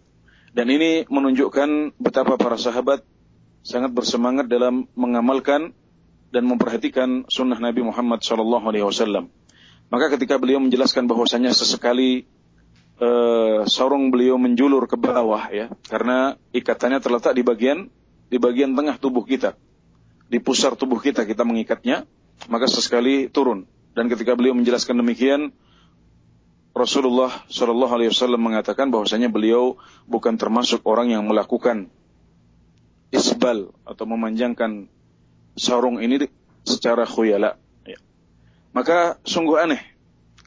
Dan 0.57 0.73
ini 0.73 1.05
menunjukkan 1.05 2.01
betapa 2.01 2.41
para 2.41 2.57
sahabat 2.57 3.05
sangat 3.61 3.93
bersemangat 3.93 4.49
dalam 4.49 4.89
mengamalkan 4.97 5.77
dan 6.33 6.49
memperhatikan 6.49 7.29
sunnah 7.29 7.61
Nabi 7.61 7.85
Muhammad 7.85 8.25
SAW. 8.25 9.29
Maka 9.91 10.05
ketika 10.17 10.41
beliau 10.41 10.57
menjelaskan 10.57 11.05
bahwasanya 11.05 11.53
sesekali 11.53 12.25
uh, 12.97 13.67
sarung 13.69 14.09
beliau 14.09 14.41
menjulur 14.41 14.89
ke 14.89 14.97
bawah 14.97 15.45
ya, 15.53 15.69
karena 15.85 16.41
ikatannya 16.55 16.99
terletak 17.03 17.37
di 17.37 17.43
bagian 17.45 17.91
di 18.31 18.37
bagian 18.41 18.73
tengah 18.73 18.97
tubuh 18.97 19.27
kita. 19.27 19.53
Di 20.31 20.39
pusar 20.39 20.79
tubuh 20.79 21.03
kita 21.03 21.27
kita 21.27 21.43
mengikatnya, 21.43 22.07
maka 22.47 22.65
sesekali 22.65 23.27
turun. 23.27 23.67
Dan 23.91 24.07
ketika 24.07 24.33
beliau 24.33 24.55
menjelaskan 24.55 24.97
demikian, 25.03 25.51
Rasulullah 26.71 27.43
Shallallahu 27.51 27.91
Alaihi 27.91 28.09
Wasallam 28.15 28.39
mengatakan 28.39 28.87
bahwasanya 28.87 29.27
beliau 29.27 29.75
bukan 30.07 30.39
termasuk 30.39 30.87
orang 30.87 31.11
yang 31.11 31.27
melakukan 31.27 31.91
isbal 33.11 33.75
atau 33.83 34.05
memanjangkan 34.07 34.87
sarung 35.59 35.99
ini 35.99 36.31
secara 36.63 37.03
khuyala. 37.03 37.59
Ya. 37.83 37.99
Maka 38.71 39.19
sungguh 39.27 39.59
aneh 39.59 39.83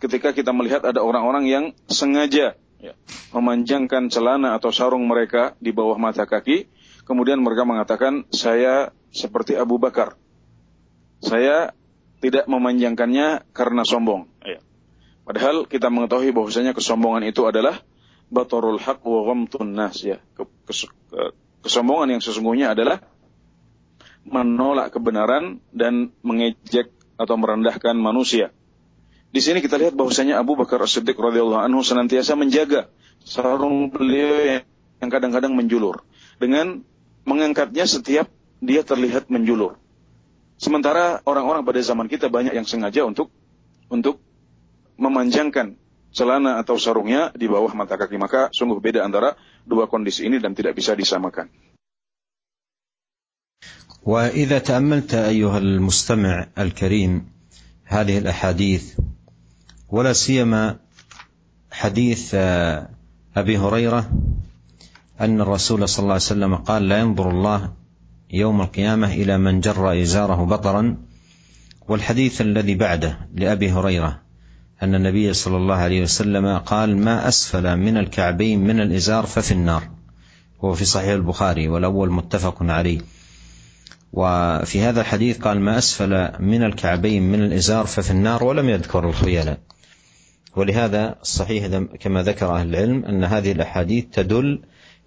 ketika 0.01 0.33
kita 0.33 0.57
melihat 0.57 0.81
ada 0.81 1.05
orang-orang 1.05 1.45
yang 1.45 1.65
sengaja 1.93 2.57
ya, 2.81 2.93
memanjangkan 3.37 4.09
celana 4.09 4.57
atau 4.57 4.73
sarung 4.73 5.05
mereka 5.05 5.53
di 5.61 5.77
bawah 5.77 6.01
mata 6.01 6.25
kaki, 6.25 6.69
kemudian 7.09 7.41
mereka 7.41 7.69
mengatakan, 7.69 8.25
saya 8.33 8.93
seperti 9.13 9.57
Abu 9.57 9.81
Bakar. 9.81 10.17
Saya 11.25 11.73
tidak 12.25 12.49
memanjangkannya 12.49 13.53
karena 13.53 13.85
sombong. 13.85 14.25
Ya. 14.41 14.65
Padahal 15.29 15.69
kita 15.69 15.93
mengetahui 15.93 16.33
bahwasanya 16.33 16.73
kesombongan 16.73 17.29
itu 17.29 17.45
adalah 17.45 17.85
batarul 18.33 18.81
haq 18.81 19.05
wa 19.05 19.29
ghamtun 19.29 19.77
nas 19.77 20.01
ya. 20.01 20.25
Kesombongan 21.61 22.17
yang 22.17 22.23
sesungguhnya 22.25 22.73
adalah 22.73 23.05
menolak 24.25 24.89
kebenaran 24.97 25.61
dan 25.69 26.17
mengejek 26.25 26.89
atau 27.21 27.37
merendahkan 27.37 27.95
manusia 27.95 28.51
Di 29.31 29.45
sini 29.45 29.61
kita 29.61 29.77
lihat 29.77 29.95
bahwasanya 29.95 30.41
Abu 30.41 30.57
Bakar 30.57 30.81
As-Siddiq 30.81 31.15
radhiyallahu 31.15 31.61
anhu 31.61 31.85
senantiasa 31.85 32.39
menjaga 32.41 32.89
sarung 33.21 33.93
beliau 33.93 34.65
yang 35.05 35.11
kadang-kadang 35.13 35.53
menjulur 35.53 36.01
dengan 36.41 36.81
mengangkatnya 37.29 37.85
setiap 37.85 38.33
dia 38.65 38.81
terlihat 38.81 39.29
menjulur. 39.29 39.77
Sementara 40.60 41.24
orang-orang 41.24 41.64
pada 41.64 41.80
zaman 41.80 42.12
kita 42.12 42.28
banyak 42.28 42.52
yang 42.52 42.68
sengaja 42.68 43.08
untuk 43.08 43.32
untuk 43.88 44.20
memanjangkan 45.00 45.80
celana 46.12 46.60
atau 46.60 46.76
sarungnya 46.76 47.32
di 47.32 47.48
bawah 47.48 47.72
mata 47.72 47.96
kaki. 47.96 48.20
Maka 48.20 48.52
sungguh 48.52 48.84
beda 48.84 49.08
antara 49.08 49.40
dua 49.64 49.88
kondisi 49.88 50.28
ini 50.28 50.38
dan 50.42 50.54
tidak 50.54 50.76
bisa 50.76 50.94
disamakan. 50.94 51.48
وإذا 54.00 54.60
تأملت 54.60 55.14
أيها 55.14 55.58
المستمع 55.58 56.48
الكريم 56.58 57.14
هذه 57.84 58.18
الأحاديث 58.18 58.96
ولا 59.92 60.14
سيما 60.14 60.80
حديث 61.72 62.36
أبي 63.36 63.56
هريرة 63.58 64.12
أن 65.22 65.42
الرسول 65.42 65.90
صلى 65.90 66.04
الله 66.04 66.14
عليه 66.14 66.32
وسلم 66.32 66.56
قال 66.56 66.82
لا 66.88 66.98
ينظر 67.00 67.30
الله 67.30 67.74
يوم 68.35 68.61
القيامة 68.61 69.15
إلى 69.15 69.39
من 69.39 69.61
جر 69.61 70.03
إزاره 70.03 70.45
بطرا 70.45 70.97
والحديث 71.89 72.41
الذي 72.41 72.75
بعده 72.75 73.19
لأبي 73.35 73.71
هريرة 73.71 74.21
أن 74.83 74.95
النبي 74.95 75.33
صلى 75.33 75.57
الله 75.57 75.75
عليه 75.75 76.03
وسلم 76.03 76.59
قال 76.59 76.97
ما 76.97 77.29
أسفل 77.29 77.77
من 77.77 77.97
الكعبين 77.97 78.61
من 78.61 78.81
الإزار 78.81 79.27
ففي 79.27 79.53
النار 79.53 79.89
هو 80.65 80.75
في 80.75 80.85
صحيح 80.85 81.09
البخاري 81.09 81.69
والأول 81.69 82.11
متفق 82.13 82.63
عليه. 82.63 82.99
وفي 84.13 84.81
هذا 84.81 85.01
الحديث 85.01 85.39
قال 85.39 85.61
ما 85.61 85.79
أسفل 85.79 86.43
من 86.43 86.63
الكعبين 86.63 87.23
من 87.23 87.43
الإزار 87.43 87.87
ففي 87.87 88.11
النار 88.11 88.45
ولم 88.45 88.69
يذكر 88.69 89.09
الخيلاء. 89.09 89.59
ولهذا 90.57 91.17
الصحيح 91.23 91.67
كما 92.01 92.23
ذكر 92.23 92.57
أهل 92.57 92.69
العلم 92.69 93.05
أن 93.05 93.25
هذه 93.25 93.53
الأحاديث 93.53 94.05
تدل 94.13 94.63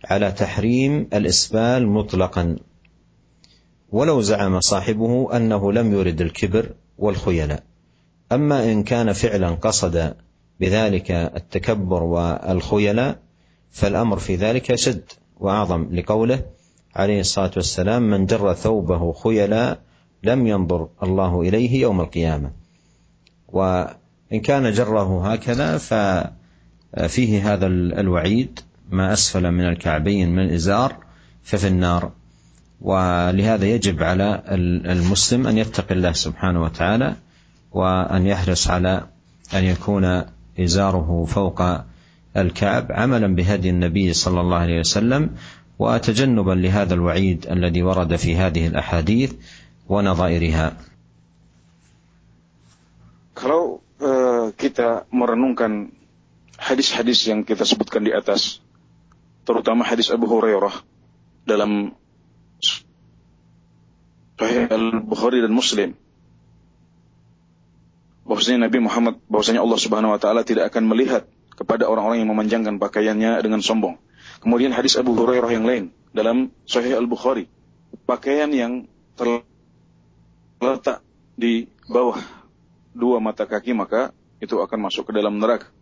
على 0.06 0.32
تحريم 0.32 1.08
الإسبال 1.14 1.88
مطلقا. 1.88 2.56
ولو 3.92 4.22
زعم 4.22 4.60
صاحبه 4.60 5.38
أنه 5.38 5.72
لم 5.72 5.94
يرد 5.94 6.22
الكبر 6.22 6.70
والخيلاء. 6.98 7.64
أما 8.32 8.72
إن 8.72 8.84
كان 8.84 9.14
فعلا 9.14 9.50
قصد 9.50 10.14
بذلك 10.60 11.12
التكبر 11.12 12.04
والخيلاء 12.04 13.20
فالأمر 13.72 14.20
في 14.20 14.36
ذلك 14.36 14.76
شد 14.76 15.04
وأعظم 15.40 15.96
لقوله 15.96 16.46
عليه 16.96 17.20
الصلاة 17.20 17.52
والسلام 17.56 18.10
من 18.10 18.26
جر 18.26 18.54
ثوبه 18.54 19.14
خيلاء 19.14 19.80
لم 20.24 20.48
ينظر 20.48 20.88
الله 21.04 21.42
إليه 21.42 21.82
يوم 21.82 22.02
القيامة. 22.02 22.52
وإن 23.48 24.42
كان 24.44 24.72
جره 24.72 25.32
هكذا 25.32 25.78
ففيه 25.78 27.54
هذا 27.54 27.68
الوعيد 27.68 28.60
ما 28.90 29.14
أسفل 29.14 29.52
من 29.52 29.68
الكعبين 29.68 30.30
من 30.32 30.40
الإزار 30.40 30.96
ففي 31.44 31.68
النار 31.68 32.12
ولهذا 32.82 33.66
يجب 33.66 34.04
على 34.04 34.44
المسلم 34.86 35.48
أن 35.48 35.58
يتقي 35.58 35.96
الله 35.96 36.12
سبحانه 36.12 36.62
وتعالى 36.64 37.16
وأن 37.72 38.28
يحرص 38.28 38.68
على 38.68 39.08
أن 39.54 39.64
يكون 39.64 40.24
إزاره 40.60 41.26
فوق 41.26 41.62
الكعب 42.38 42.92
عملا 42.92 43.36
بهدي 43.36 43.70
النبي 43.70 44.14
صلى 44.14 44.42
الله 44.42 44.58
عليه 44.58 44.80
وسلم 44.80 45.30
وتجنبا 45.80 46.52
لهذا 46.52 46.94
الوعيد 46.94 47.48
الذي 47.50 47.84
ورد 47.84 48.16
في 48.16 48.36
هذه 48.36 48.68
الأحاديث 48.68 49.34
ونظائرها. 49.90 50.68
Kalau 53.38 53.86
uh, 54.02 54.50
kita 54.58 55.06
merenungkan 55.14 55.94
hadis-hadis 56.58 57.22
yang 57.30 57.46
kita 57.46 57.62
sebutkan 57.70 58.02
di 58.02 58.10
atas, 58.10 58.66
terutama 59.46 59.86
hadis 59.86 60.10
Abu 60.10 60.26
Hurairah 60.26 60.74
dalam 61.46 61.94
Sahih 64.38 64.70
Al-Bukhari 64.70 65.42
dan 65.42 65.54
Muslim, 65.54 65.98
bahwasanya 68.24 68.70
Nabi 68.70 68.80
Muhammad 68.86 69.16
bahwasanya 69.26 69.66
Allah 69.66 69.80
Subhanahu 69.82 70.14
wa 70.14 70.20
taala 70.22 70.46
tidak 70.46 70.70
akan 70.70 70.86
melihat 70.86 71.26
kepada 71.58 71.90
orang-orang 71.90 72.22
yang 72.22 72.30
memanjangkan 72.30 72.78
pakaiannya 72.78 73.42
dengan 73.42 73.66
sombong. 73.66 73.98
Kemudian 74.46 74.70
hadis 74.78 74.94
Abu 75.02 75.18
Hurairah 75.18 75.50
yang 75.50 75.66
lain 75.66 75.90
dalam 76.14 76.54
Sahih 76.70 77.02
Al-Bukhari, 77.02 77.50
pakaian 78.06 78.54
yang 78.54 78.86
terletak 79.18 81.02
di 81.34 81.66
bawah 81.90 82.22
dua 82.94 83.18
mata 83.18 83.50
kaki 83.50 83.74
maka 83.74 84.14
itu 84.38 84.62
akan 84.62 84.86
masuk 84.86 85.10
ke 85.10 85.18
dalam 85.18 85.42
neraka 85.42 85.74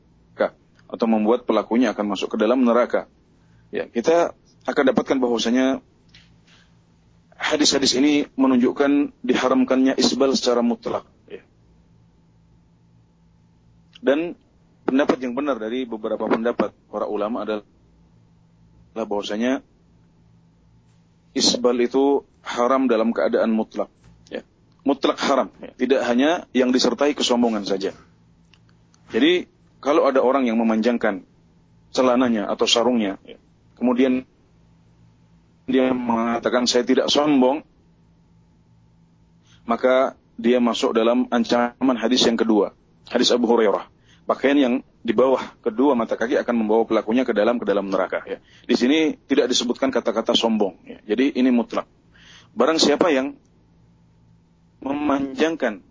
atau 0.86 1.06
membuat 1.10 1.44
pelakunya 1.50 1.92
akan 1.92 2.16
masuk 2.16 2.36
ke 2.36 2.38
dalam 2.38 2.62
neraka. 2.62 3.10
Ya, 3.74 3.90
kita 3.90 4.38
akan 4.66 4.84
dapatkan 4.94 5.18
bahwasanya 5.18 5.82
hadis-hadis 7.56 7.96
ini 7.96 8.28
menunjukkan 8.36 9.16
diharamkannya 9.24 9.96
isbal 9.96 10.36
secara 10.36 10.60
mutlak. 10.60 11.08
Dan 14.06 14.38
pendapat 14.86 15.18
yang 15.18 15.34
benar 15.34 15.58
dari 15.58 15.90
beberapa 15.90 16.30
pendapat 16.30 16.70
para 16.94 17.10
ulama 17.10 17.42
adalah 17.42 17.66
bahwasanya 18.94 19.66
isbal 21.34 21.74
itu 21.82 22.22
haram 22.46 22.86
dalam 22.86 23.10
keadaan 23.10 23.50
mutlak. 23.50 23.90
Ya. 24.30 24.46
Mutlak 24.86 25.18
haram. 25.26 25.50
Ya. 25.58 25.74
Tidak 25.74 26.02
hanya 26.06 26.46
yang 26.54 26.70
disertai 26.70 27.18
kesombongan 27.18 27.66
saja. 27.66 27.98
Jadi 29.10 29.50
kalau 29.82 30.06
ada 30.06 30.22
orang 30.22 30.46
yang 30.46 30.62
memanjangkan 30.62 31.26
celananya 31.90 32.46
atau 32.46 32.70
sarungnya, 32.70 33.18
ya, 33.26 33.42
kemudian 33.82 34.30
dia 35.66 35.90
mengatakan 35.94 36.70
saya 36.70 36.86
tidak 36.86 37.10
sombong, 37.10 37.66
maka 39.66 40.14
dia 40.38 40.62
masuk 40.62 40.94
dalam 40.94 41.26
ancaman 41.34 41.98
hadis 41.98 42.26
yang 42.26 42.38
kedua, 42.38 42.74
hadis 43.10 43.34
Abu 43.34 43.50
Hurairah 43.50 43.96
pakaian 44.26 44.58
yang 44.58 44.74
di 45.06 45.14
bawah 45.14 45.42
kedua 45.62 45.94
mata 45.94 46.18
kaki 46.18 46.42
akan 46.42 46.66
membawa 46.66 46.84
pelakunya 46.90 47.22
ke 47.22 47.32
dalam 47.32 47.62
ke 47.62 47.66
dalam 47.66 47.88
neraka 47.88 48.26
ya. 48.26 48.42
Di 48.66 48.74
sini 48.74 49.14
tidak 49.30 49.54
disebutkan 49.54 49.94
kata-kata 49.94 50.34
sombong 50.34 50.82
ya. 50.84 51.00
Jadi 51.06 51.38
ini 51.38 51.54
mutlak. 51.54 51.86
Barang 52.58 52.82
siapa 52.82 53.14
yang 53.14 53.38
memanjangkan 54.82 55.82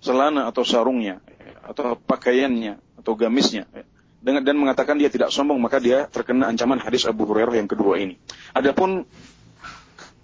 celana 0.00 0.48
atau 0.48 0.64
sarungnya 0.64 1.20
ya, 1.28 1.54
atau 1.68 1.94
pakaiannya 1.94 2.80
atau 2.98 3.12
gamisnya 3.14 3.68
ya, 3.70 3.81
dengan 4.22 4.46
dan 4.46 4.54
mengatakan 4.54 4.96
dia 4.96 5.10
tidak 5.10 5.34
sombong 5.34 5.58
maka 5.58 5.82
dia 5.82 6.06
terkena 6.06 6.46
ancaman 6.46 6.78
hadis 6.78 7.04
Abu 7.10 7.26
Hurairah 7.26 7.58
yang 7.58 7.66
kedua 7.66 7.98
ini. 7.98 8.14
Adapun 8.54 9.02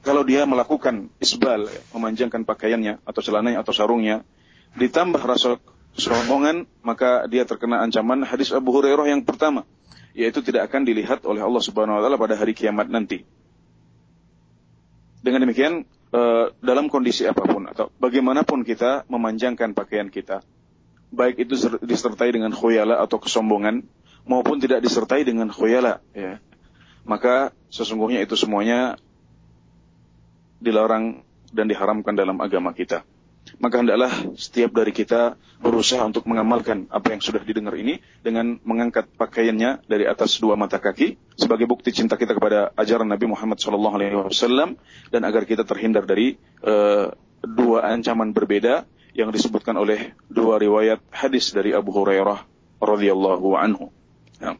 kalau 0.06 0.22
dia 0.22 0.46
melakukan 0.46 1.10
isbal, 1.18 1.68
memanjangkan 1.92 2.46
pakaiannya 2.46 3.02
atau 3.02 3.20
celananya 3.20 3.60
atau 3.60 3.74
sarungnya, 3.74 4.22
ditambah 4.78 5.20
rasa 5.20 5.58
kesombongan, 5.98 6.64
maka 6.86 7.26
dia 7.26 7.42
terkena 7.42 7.82
ancaman 7.82 8.22
hadis 8.22 8.54
Abu 8.54 8.70
Hurairah 8.70 9.10
yang 9.10 9.26
pertama, 9.26 9.66
yaitu 10.14 10.40
tidak 10.40 10.70
akan 10.70 10.86
dilihat 10.86 11.26
oleh 11.26 11.42
Allah 11.42 11.60
Subhanahu 11.60 11.98
wa 11.98 12.02
taala 12.06 12.16
pada 12.16 12.38
hari 12.38 12.54
kiamat 12.54 12.86
nanti. 12.86 13.26
Dengan 15.18 15.42
demikian, 15.44 15.82
eh, 16.14 16.46
dalam 16.62 16.86
kondisi 16.86 17.26
apa 17.26 17.42
pun 17.42 17.66
atau 17.66 17.90
bagaimanapun 17.98 18.62
kita 18.62 19.04
memanjangkan 19.10 19.74
pakaian 19.74 20.08
kita, 20.08 20.46
baik 21.08 21.48
itu 21.48 21.54
disertai 21.80 22.32
dengan 22.32 22.52
khuyala 22.52 23.00
atau 23.00 23.20
kesombongan 23.20 23.84
maupun 24.28 24.60
tidak 24.60 24.84
disertai 24.84 25.24
dengan 25.24 25.48
khuyala, 25.48 26.04
ya. 26.12 26.40
Maka 27.08 27.56
sesungguhnya 27.72 28.20
itu 28.20 28.36
semuanya 28.36 29.00
dilarang 30.60 31.24
dan 31.48 31.64
diharamkan 31.64 32.12
dalam 32.12 32.36
agama 32.44 32.76
kita 32.76 33.08
maka 33.56 33.80
hendaklah 33.80 34.12
setiap 34.36 34.76
dari 34.76 34.92
kita 34.92 35.40
berusaha 35.64 36.04
untuk 36.04 36.28
mengamalkan 36.28 36.84
apa 36.92 37.16
yang 37.16 37.24
sudah 37.24 37.40
didengar 37.40 37.72
ini 37.80 38.04
dengan 38.20 38.60
mengangkat 38.60 39.08
pakaiannya 39.16 39.88
dari 39.88 40.04
atas 40.04 40.36
dua 40.36 40.60
mata 40.60 40.76
kaki 40.76 41.16
sebagai 41.40 41.64
bukti 41.64 41.96
cinta 41.96 42.20
kita 42.20 42.36
kepada 42.36 42.76
ajaran 42.76 43.08
Nabi 43.08 43.32
Muhammad 43.32 43.56
SAW 43.56 44.76
dan 45.08 45.22
agar 45.24 45.48
kita 45.48 45.64
terhindar 45.64 46.04
dari 46.04 46.36
uh, 46.60 47.08
dua 47.40 47.88
ancaman 47.88 48.36
berbeda 48.36 48.84
yang 49.18 49.34
disebutkan 49.34 49.74
oleh 49.74 50.14
dua 50.30 50.62
riwayat 50.62 51.02
hadis 51.10 51.50
dari 51.50 51.74
Abu 51.74 51.90
Hurairah 51.90 52.46
radhiyallahu 52.78 53.58
anhu. 53.58 53.90
Ya. 54.38 54.54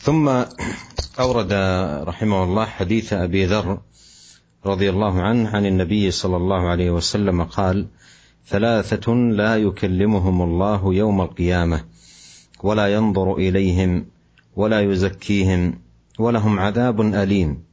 ثم 0.00 0.24
أورد 1.20 1.52
رحمه 2.08 2.40
الله 2.44 2.66
حديث 2.80 3.12
أبي 3.12 3.52
ذر 3.52 3.84
رضي 4.64 4.88
الله 4.90 5.14
عنه 5.22 5.44
عن 5.52 5.64
النبي 5.66 6.10
صلى 6.10 6.36
الله 6.36 6.62
عليه 6.68 6.90
وسلم 6.90 7.36
قال 7.52 7.92
ثلاثة 8.48 9.06
لا 9.12 9.56
يكلمهم 9.60 10.42
الله 10.42 10.80
يوم 10.94 11.20
القيامه 11.20 11.84
ولا 12.64 12.86
ينظر 12.88 13.36
اليهم 13.36 14.06
ولا 14.56 14.80
يزكيهم 14.80 15.62
ولهم 16.18 16.54
عذاب 16.58 17.00
اليم 17.00 17.64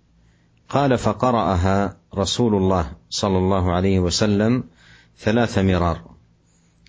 قال 0.70 0.98
فقراها 0.98 1.98
رسول 2.16 2.56
الله 2.56 2.86
صلى 3.10 3.38
الله 3.38 3.72
عليه 3.72 4.00
وسلم 4.00 4.64
ثلاث 5.20 5.58
مرار. 5.58 6.16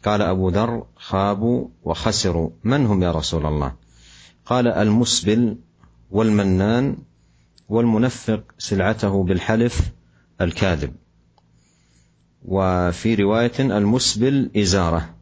قال 0.04 0.22
أبو 0.22 0.48
ذر 0.48 0.86
خابوا 0.96 1.68
وخسروا. 1.82 2.50
من 2.64 2.86
هم 2.86 3.02
يا 3.02 3.12
رسول 3.12 3.46
الله؟ 3.46 3.74
قال 4.46 4.68
المسبل 4.68 5.58
والمنان 6.10 6.96
والمنفق 7.68 8.44
سلعته 8.58 9.24
بالحلف 9.24 9.92
الكاذب. 10.40 10.94
وفي 12.44 13.14
رواية 13.14 13.60
المسبل 13.60 14.50
إزارة. 14.56 15.14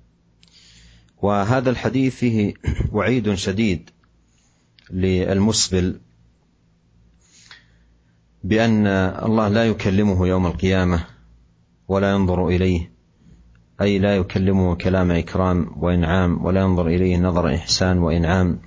وهذا 1.23 1.71
الحديث 1.71 2.15
فيه 2.15 2.55
وعيد 2.93 3.35
شديد 3.35 3.91
للمسبل 4.91 6.01
بأن 8.45 8.87
الله 8.87 9.49
لا 9.49 9.65
يكلمه 9.67 10.29
يوم 10.29 10.47
القيامة 10.47 11.07
ولا 11.89 12.11
ينظر 12.11 12.49
إليه. 12.49 12.96
أي 13.81 13.99
لا 13.99 14.17
يكلمه 14.17 14.75
كلام 14.75 15.11
إكرام 15.11 15.71
وإنعام 15.77 16.45
ولا 16.45 16.61
ينظر 16.61 16.87
إليه 16.87 17.17
نظر 17.17 17.55
إحسان 17.55 17.99
وإنعام 17.99 18.59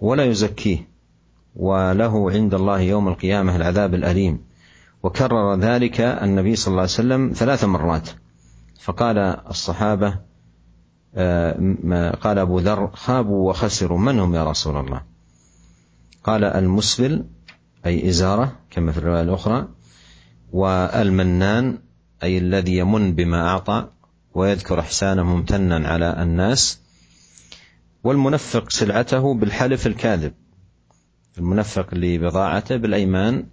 ولا 0.00 0.24
يزكيه. 0.24 0.88
وله 1.56 2.30
عند 2.32 2.54
الله 2.54 2.80
يوم 2.80 3.08
القيامة 3.08 3.56
العذاب 3.56 3.94
الأليم. 3.94 4.40
وكرر 5.02 5.56
ذلك 5.56 6.00
النبي 6.00 6.56
صلى 6.56 6.70
الله 6.72 6.82
عليه 6.82 6.92
وسلم 6.92 7.32
ثلاث 7.34 7.64
مرات. 7.64 8.08
فقال 8.80 9.18
الصحابة 9.50 10.30
آه، 11.14 12.10
قال 12.20 12.38
أبو 12.38 12.58
ذر 12.58 12.90
خابوا 12.94 13.50
وخسروا. 13.50 13.98
من 13.98 14.18
هم 14.20 14.34
يا 14.34 14.44
رسول 14.44 14.76
الله؟ 14.76 15.02
قال 16.24 16.44
المسبل 16.44 17.24
أي 17.86 18.08
إزارة 18.08 18.52
كما 18.70 18.92
في 18.92 18.98
الرواية 18.98 19.22
الأخرى 19.22 19.68
والمنان 20.52 21.78
أي 22.22 22.38
الذي 22.38 22.76
يمن 22.76 23.14
بما 23.14 23.48
أعطى. 23.48 23.88
ويذكر 24.34 24.80
إحسانه 24.80 25.22
ممتنا 25.22 25.88
على 25.88 26.22
الناس. 26.22 26.80
والمنفق 28.04 28.70
سلعته 28.70 29.34
بالحلف 29.34 29.86
الكاذب. 29.86 30.32
المنفق 31.38 31.94
لبضاعته 31.94 32.76
بالأيمان 32.76 33.46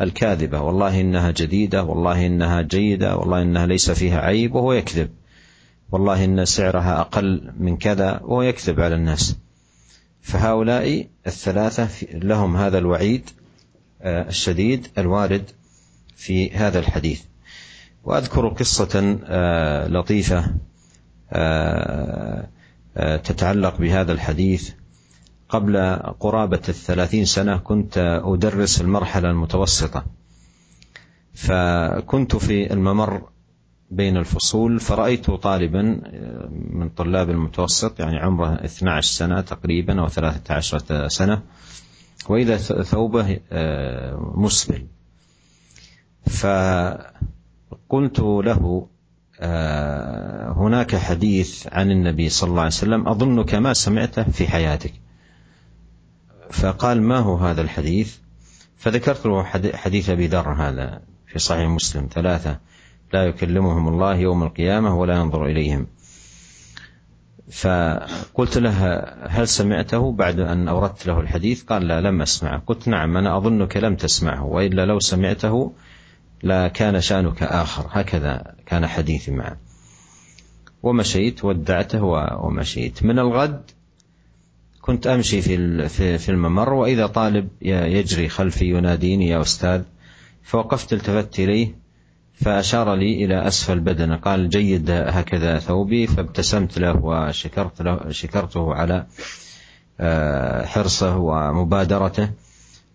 الكاذبة. 0.00 0.60
والله 0.60 1.00
إنها 1.00 1.30
جديدة 1.30 1.84
والله 1.84 2.26
إنها 2.26 2.62
جيدة 2.62 3.16
والله 3.16 3.42
إنها 3.42 3.66
ليس 3.66 3.90
فيها 3.90 4.20
عيب 4.20 4.54
وهو 4.54 4.72
يكذب. 4.72 5.10
والله 5.92 6.24
إن 6.24 6.44
سعرها 6.44 7.00
أقل 7.00 7.52
من 7.58 7.76
كذا 7.76 8.20
وهو 8.22 8.42
يكذب 8.42 8.80
على 8.80 8.94
الناس. 8.94 9.36
فهؤلاء 10.20 11.06
الثلاثة 11.26 11.88
لهم 12.12 12.56
هذا 12.56 12.78
الوعيد 12.78 13.30
آه، 14.02 14.28
الشديد 14.28 14.88
الوارد 14.98 15.50
في 16.16 16.50
هذا 16.50 16.78
الحديث. 16.78 17.22
وأذكر 18.04 18.48
قصة 18.48 19.18
آه، 19.24 19.88
لطيفة 19.88 20.54
آه، 21.32 22.48
تتعلق 23.24 23.76
بهذا 23.76 24.12
الحديث. 24.12 24.70
قبل 25.48 25.96
قرابة 26.20 26.62
الثلاثين 26.68 27.24
سنة 27.24 27.56
كنت 27.56 28.20
أدرس 28.24 28.80
المرحلة 28.80 29.30
المتوسطة. 29.30 30.04
فكنت 31.34 32.36
في 32.36 32.72
الممر 32.72 33.22
بين 33.90 34.16
الفصول 34.16 34.80
فرأيت 34.80 35.30
طالبا 35.30 35.82
من 36.70 36.88
طلاب 36.88 37.30
المتوسط 37.30 38.00
يعني 38.00 38.18
عمره 38.18 38.64
12 38.64 39.12
سنة 39.12 39.40
تقريبا 39.40 40.00
أو 40.00 40.08
13 40.08 41.08
سنة 41.08 41.42
وإذا 42.28 42.56
ثوبه 42.82 43.40
آه، 43.52 44.32
مسبل 44.34 44.86
فقلت 47.72 48.20
له 48.20 48.86
آه، 49.40 50.52
هناك 50.52 50.96
حديث 50.96 51.66
عن 51.72 51.90
النبي 51.90 52.28
صلى 52.28 52.50
الله 52.50 52.60
عليه 52.60 52.72
وسلم 52.72 53.08
أظنك 53.08 53.54
ما 53.54 53.72
سمعته 53.72 54.22
في 54.22 54.48
حياتك. 54.48 54.92
فقال 56.50 57.02
ما 57.02 57.18
هو 57.18 57.36
هذا 57.36 57.62
الحديث؟ 57.62 58.16
فذكرت 58.76 59.26
له 59.26 59.42
حديث 59.74 60.10
أبي 60.10 60.26
ذر 60.26 60.48
هذا 60.52 61.02
في 61.26 61.38
صحيح 61.38 61.68
مسلم 61.68 62.08
ثلاثة 62.12 62.58
لا 63.12 63.26
يكلمهم 63.26 63.88
الله 63.88 64.14
يوم 64.14 64.42
القيامة 64.42 64.98
ولا 64.98 65.16
ينظر 65.16 65.46
إليهم. 65.46 65.86
فقلت 67.50 68.58
له 68.58 69.04
هل 69.28 69.48
سمعته؟ 69.48 70.12
بعد 70.12 70.40
أن 70.40 70.68
أوردت 70.68 71.06
له 71.06 71.20
الحديث 71.20 71.62
قال 71.62 71.88
لا 71.88 72.00
لم 72.00 72.22
أسمعه. 72.22 72.62
قلت 72.66 72.88
نعم 72.88 73.16
أنا 73.16 73.36
أظنك 73.36 73.76
لم 73.76 73.96
تسمعه 73.96 74.44
وإلا 74.44 74.86
لو 74.86 75.00
سمعته 75.00 75.72
لكان 76.42 77.00
شأنك 77.00 77.42
آخر. 77.42 77.86
هكذا 77.90 78.54
كان 78.66 78.86
حديثي 78.86 79.30
معه. 79.30 79.56
ومشيت 80.82 81.44
ودعته 81.44 82.02
ومشيت 82.44 83.02
من 83.02 83.18
الغد 83.18 83.70
كنت 84.80 85.06
أمشي 85.06 85.42
في 85.42 85.88
في 86.18 86.28
الممر 86.28 86.72
وإذا 86.72 87.06
طالب 87.06 87.48
يجري 87.62 88.28
خلفي 88.28 88.64
يناديني 88.64 89.28
يا 89.28 89.40
أستاذ. 89.40 89.82
فوقفت 90.42 90.92
التفت 90.92 91.40
إليه 91.40 91.74
فأشار 92.34 92.94
لي 92.94 93.24
إلى 93.24 93.48
أسفل 93.48 93.80
بدنه 93.80 94.16
قال 94.16 94.48
جيد 94.48 94.90
هكذا 94.90 95.58
ثوبي. 95.58 96.06
فابتسمت 96.06 96.78
له 96.78 96.96
وشكرت 97.04 97.82
له 97.82 98.10
شكرته 98.10 98.74
على 98.74 99.06
آه، 100.00 100.64
حرصه 100.64 101.16
ومبادرته. 101.16 102.28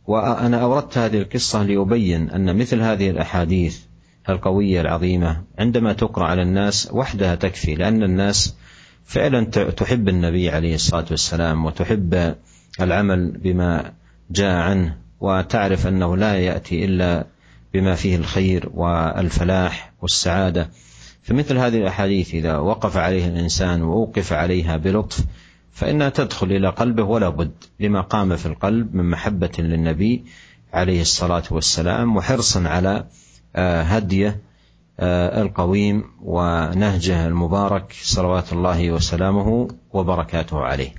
وأنا 0.07 0.61
أوردت 0.61 0.97
هذه 0.97 1.17
القصة 1.17 1.63
لأبين 1.63 2.29
أن 2.29 2.57
مثل 2.57 2.81
هذه 2.81 3.09
الأحاديث 3.09 3.79
القوية 4.29 4.81
العظيمة 4.81 5.43
عندما 5.59 5.93
تقرأ 5.93 6.25
على 6.25 6.41
الناس 6.41 6.89
وحدها 6.91 7.35
تكفي 7.35 7.75
لأن 7.75 8.03
الناس 8.03 8.55
فعلا 9.05 9.45
تحب 9.45 10.09
النبي 10.09 10.49
عليه 10.49 10.75
الصلاة 10.75 11.05
والسلام 11.11 11.65
وتحب 11.65 12.35
العمل 12.81 13.37
بما 13.37 13.93
جاء 14.31 14.55
عنه 14.55 14.97
وتعرف 15.19 15.87
أنه 15.87 16.17
لا 16.17 16.35
يأتي 16.39 16.85
إلا 16.85 17.25
بما 17.73 17.95
فيه 17.95 18.15
الخير 18.15 18.69
والفلاح 18.73 19.93
والسعادة. 20.01 20.69
فمثل 21.23 21.57
هذه 21.57 21.77
الأحاديث 21.77 22.33
إذا 22.33 22.57
وقف 22.57 22.97
عليها 22.97 23.27
الإنسان 23.27 23.81
وأوقف 23.81 24.33
عليها 24.33 24.77
بلطف 24.77 25.25
فانها 25.77 26.09
تدخل 26.09 26.51
إلى 26.51 26.69
قلبه 26.69 27.03
ولا 27.03 27.29
بد 27.29 27.53
لما 27.79 28.01
قام 28.01 28.35
في 28.35 28.45
القلب 28.45 28.95
من 28.95 29.09
محبه 29.09 29.51
للنبي 29.59 30.23
عليه 30.73 31.01
الصلاه 31.01 31.43
والسلام 31.51 32.17
وحرصا 32.17 32.63
على 32.67 33.05
آه، 33.55 33.81
هديه 33.81 34.41
آه، 34.99 35.41
القويم 35.41 36.03
ونهجه 36.23 37.27
المبارك 37.27 37.93
صلوات 38.01 38.53
الله 38.53 38.91
وسلامه 38.91 39.67
وبركاته 39.93 40.57
عليه. 40.57 40.93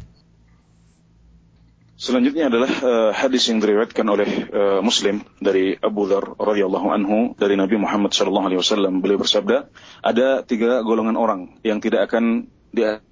Selanjutnya 1.99 2.47
adalah 2.47 2.71
uh, 2.71 3.11
hadis 3.11 3.51
yang 3.51 3.59
diriwayatkan 3.59 4.07
oleh 4.07 4.47
uh, 4.55 4.79
Muslim 4.79 5.27
dari 5.43 5.75
Abu 5.83 6.07
Dhar 6.07 6.39
radhiyallahu 6.39 6.95
anhu 6.95 7.35
dari 7.35 7.59
Nabi 7.59 7.75
Muhammad 7.75 8.15
sallallahu 8.15 8.47
alaihi 8.47 8.63
wasallam 8.63 9.03
beliau 9.03 9.19
bersabda 9.19 9.67
ada 10.07 10.47
tiga 10.47 10.87
golongan 10.87 11.19
orang 11.19 11.59
yang 11.67 11.83
tidak 11.83 12.07
akan 12.07 12.55
diajak 12.71 13.08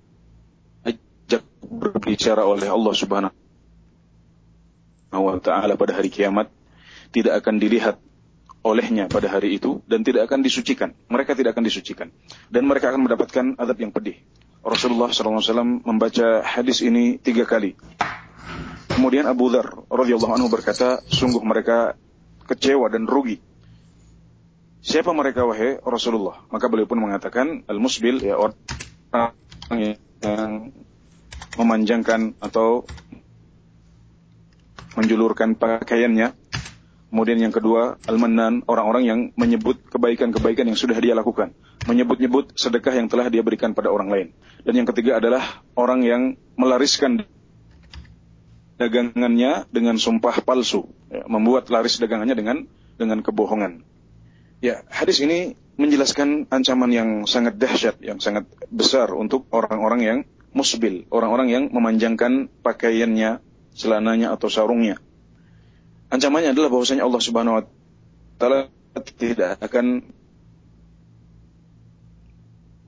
berbicara 1.67 2.47
oleh 2.47 2.71
Allah 2.71 2.95
Subhanahu 2.95 3.35
wa 5.11 5.39
taala 5.43 5.75
pada 5.75 5.97
hari 5.97 6.13
kiamat 6.13 6.53
tidak 7.11 7.43
akan 7.43 7.59
dilihat 7.59 7.97
olehnya 8.63 9.07
pada 9.11 9.31
hari 9.31 9.59
itu 9.59 9.83
dan 9.87 10.03
tidak 10.07 10.31
akan 10.31 10.43
disucikan 10.43 10.95
mereka 11.11 11.35
tidak 11.35 11.55
akan 11.59 11.65
disucikan 11.67 12.09
dan 12.51 12.63
mereka 12.67 12.95
akan 12.95 13.07
mendapatkan 13.07 13.45
adab 13.59 13.79
yang 13.83 13.91
pedih 13.91 14.19
Rasulullah 14.67 15.15
SAW 15.15 15.87
membaca 15.87 16.43
hadis 16.43 16.83
ini 16.83 17.19
tiga 17.23 17.47
kali 17.47 17.79
Kemudian 18.97 19.29
Abu 19.29 19.53
Dhar 19.53 19.85
radhiyallahu 19.93 20.41
anhu 20.41 20.49
berkata, 20.49 21.05
sungguh 21.05 21.45
mereka 21.45 22.01
kecewa 22.49 22.89
dan 22.89 23.05
rugi. 23.05 23.37
Siapa 24.81 25.13
mereka 25.13 25.45
wahai 25.45 25.77
Rasulullah? 25.85 26.49
Maka 26.49 26.73
beliau 26.73 26.89
pun 26.89 27.05
mengatakan 27.05 27.61
al-musbil 27.69 28.17
ya 28.25 28.41
orang 28.41 28.57
yang 29.77 30.73
memanjangkan 31.57 32.37
atau 32.39 32.85
menjulurkan 34.97 35.57
pakaiannya. 35.57 36.33
Kemudian 37.07 37.39
yang 37.41 37.55
kedua, 37.55 37.97
al-mannan, 38.05 38.61
orang-orang 38.69 39.05
yang 39.09 39.21
menyebut 39.41 39.89
kebaikan-kebaikan 39.89 40.69
yang 40.69 40.77
sudah 40.77 40.99
dia 41.01 41.17
lakukan. 41.17 41.57
Menyebut-nyebut 41.89 42.53
sedekah 42.59 42.93
yang 42.93 43.09
telah 43.09 43.33
dia 43.33 43.41
berikan 43.41 43.73
pada 43.73 43.89
orang 43.89 44.13
lain. 44.13 44.29
Dan 44.67 44.85
yang 44.85 44.89
ketiga 44.91 45.17
adalah 45.17 45.65
orang 45.79 46.05
yang 46.05 46.23
melariskan 46.59 47.25
dagangannya 48.77 49.65
dengan 49.73 49.97
sumpah 49.97 50.45
palsu, 50.45 50.85
ya, 51.09 51.25
membuat 51.25 51.73
laris 51.73 51.97
dagangannya 51.97 52.37
dengan 52.37 52.57
dengan 53.01 53.25
kebohongan. 53.25 53.81
Ya, 54.61 54.85
hadis 54.93 55.21
ini 55.25 55.57
menjelaskan 55.77 56.49
ancaman 56.49 56.91
yang 56.93 57.09
sangat 57.29 57.57
dahsyat, 57.61 58.01
yang 58.01 58.21
sangat 58.21 58.49
besar 58.69 59.13
untuk 59.13 59.49
orang-orang 59.53 60.01
yang 60.01 60.19
musbil, 60.57 61.05
orang-orang 61.13 61.53
yang 61.53 61.65
memanjangkan 61.69 62.49
pakaiannya, 62.65 63.45
celananya 63.77 64.33
atau 64.33 64.49
sarungnya. 64.49 64.97
Ancamannya 66.09 66.57
adalah 66.57 66.73
bahwasanya 66.73 67.05
Allah 67.05 67.21
Subhanahu 67.21 67.55
wa 67.61 67.63
taala 68.41 68.73
tidak 69.21 69.61
akan 69.61 70.01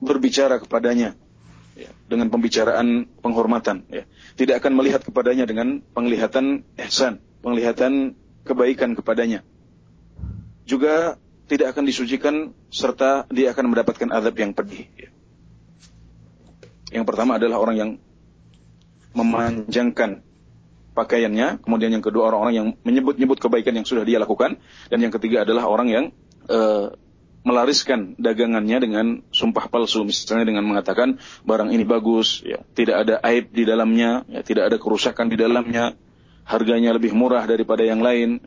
berbicara 0.01 0.57
kepadanya 0.57 1.13
ya, 1.77 1.91
dengan 2.09 2.33
pembicaraan 2.33 3.05
penghormatan. 3.21 3.85
Ya. 3.93 4.09
Tidak 4.33 4.57
akan 4.57 4.73
melihat 4.73 5.05
kepadanya 5.05 5.45
dengan 5.45 5.85
penglihatan 5.93 6.65
ihsan, 6.89 7.21
penglihatan 7.45 8.17
kebaikan 8.47 8.97
kepadanya. 8.97 9.45
Juga 10.65 11.21
tidak 11.45 11.77
akan 11.77 11.85
disucikan 11.85 12.35
serta 12.73 13.29
dia 13.29 13.53
akan 13.53 13.69
mendapatkan 13.69 14.09
azab 14.09 14.33
yang 14.41 14.57
pedih. 14.57 14.89
Ya. 14.97 15.09
Yang 16.89 17.05
pertama 17.05 17.37
adalah 17.37 17.57
orang 17.61 17.75
yang 17.77 17.91
memanjangkan 19.13 20.21
pakaiannya, 20.93 21.63
kemudian 21.63 21.93
yang 21.93 22.03
kedua 22.03 22.33
orang-orang 22.33 22.55
yang 22.55 22.67
menyebut-nyebut 22.83 23.39
kebaikan 23.39 23.77
yang 23.77 23.87
sudah 23.87 24.03
dia 24.03 24.19
lakukan, 24.19 24.57
dan 24.91 24.99
yang 24.99 25.13
ketiga 25.13 25.47
adalah 25.47 25.69
orang 25.69 25.87
yang 25.87 26.05
uh, 26.49 26.91
melariskan 27.45 28.19
dagangannya 28.19 28.77
dengan 28.83 29.05
sumpah 29.31 29.71
palsu, 29.71 30.03
misalnya 30.03 30.49
dengan 30.49 30.67
mengatakan 30.67 31.17
barang 31.47 31.71
ini 31.71 31.87
bagus, 31.87 32.43
ya, 32.43 32.61
tidak 32.75 33.07
ada 33.07 33.15
aib 33.31 33.53
di 33.55 33.63
dalamnya, 33.63 34.27
ya, 34.27 34.41
tidak 34.43 34.73
ada 34.73 34.77
kerusakan 34.77 35.31
di 35.31 35.39
dalamnya, 35.39 35.95
harganya 36.43 36.91
lebih 36.91 37.15
murah 37.15 37.47
daripada 37.47 37.85
yang 37.87 38.03
lain, 38.03 38.43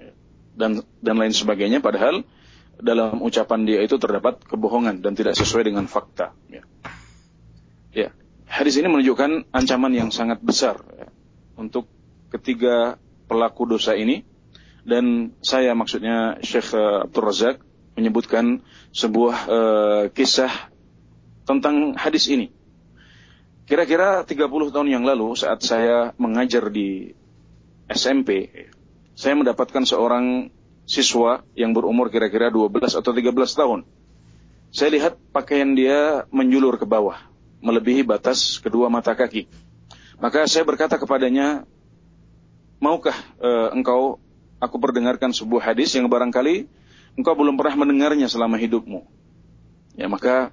dan 0.52 0.84
dan 1.00 1.16
lain 1.16 1.32
sebagainya. 1.32 1.80
Padahal 1.80 2.22
dalam 2.76 3.24
ucapan 3.24 3.64
dia 3.64 3.80
itu 3.80 3.96
terdapat 3.96 4.44
kebohongan 4.44 5.00
dan 5.00 5.16
tidak 5.16 5.38
sesuai 5.38 5.72
dengan 5.72 5.88
fakta. 5.88 6.36
Ya. 6.52 6.62
ya. 7.94 8.10
Hadis 8.46 8.78
ini 8.78 8.88
menunjukkan 8.90 9.50
ancaman 9.52 9.92
yang 9.94 10.10
sangat 10.10 10.42
besar 10.42 10.80
ya, 10.96 11.08
untuk 11.56 11.88
ketiga 12.32 13.00
pelaku 13.28 13.64
dosa 13.64 13.96
ini 13.96 14.24
dan 14.82 15.36
saya 15.40 15.72
maksudnya 15.78 16.42
Syekh 16.42 16.74
eh, 16.74 17.04
Abdul 17.06 17.24
Razak 17.24 17.56
menyebutkan 17.92 18.64
sebuah 18.96 19.36
uh, 19.52 20.04
kisah 20.16 20.72
tentang 21.44 21.92
hadis 21.92 22.24
ini. 22.32 22.48
Kira-kira 23.68 24.24
30 24.24 24.48
tahun 24.72 24.88
yang 24.88 25.04
lalu 25.04 25.36
saat 25.36 25.60
saya 25.60 26.16
mengajar 26.16 26.72
di 26.72 27.12
SMP, 27.92 28.48
saya 29.12 29.36
mendapatkan 29.36 29.84
seorang 29.84 30.48
siswa 30.88 31.44
yang 31.52 31.76
berumur 31.76 32.08
kira-kira 32.08 32.48
12 32.48 32.96
atau 32.96 33.12
13 33.12 33.32
tahun. 33.32 33.80
Saya 34.72 34.88
lihat 34.96 35.20
pakaian 35.36 35.76
dia 35.76 36.24
menjulur 36.32 36.80
ke 36.80 36.88
bawah, 36.88 37.20
melebihi 37.62 38.02
batas 38.02 38.58
kedua 38.58 38.90
mata 38.90 39.14
kaki. 39.14 39.46
Maka 40.18 40.46
saya 40.50 40.66
berkata 40.66 40.98
kepadanya, 40.98 41.64
maukah 42.82 43.14
uh, 43.38 43.70
engkau 43.72 44.18
aku 44.58 44.76
perdengarkan 44.78 45.30
sebuah 45.30 45.72
hadis 45.72 45.94
yang 45.94 46.10
barangkali 46.10 46.66
engkau 47.18 47.34
belum 47.34 47.54
pernah 47.58 47.86
mendengarnya 47.86 48.26
selama 48.26 48.58
hidupmu. 48.58 49.06
Ya 49.94 50.10
maka 50.10 50.50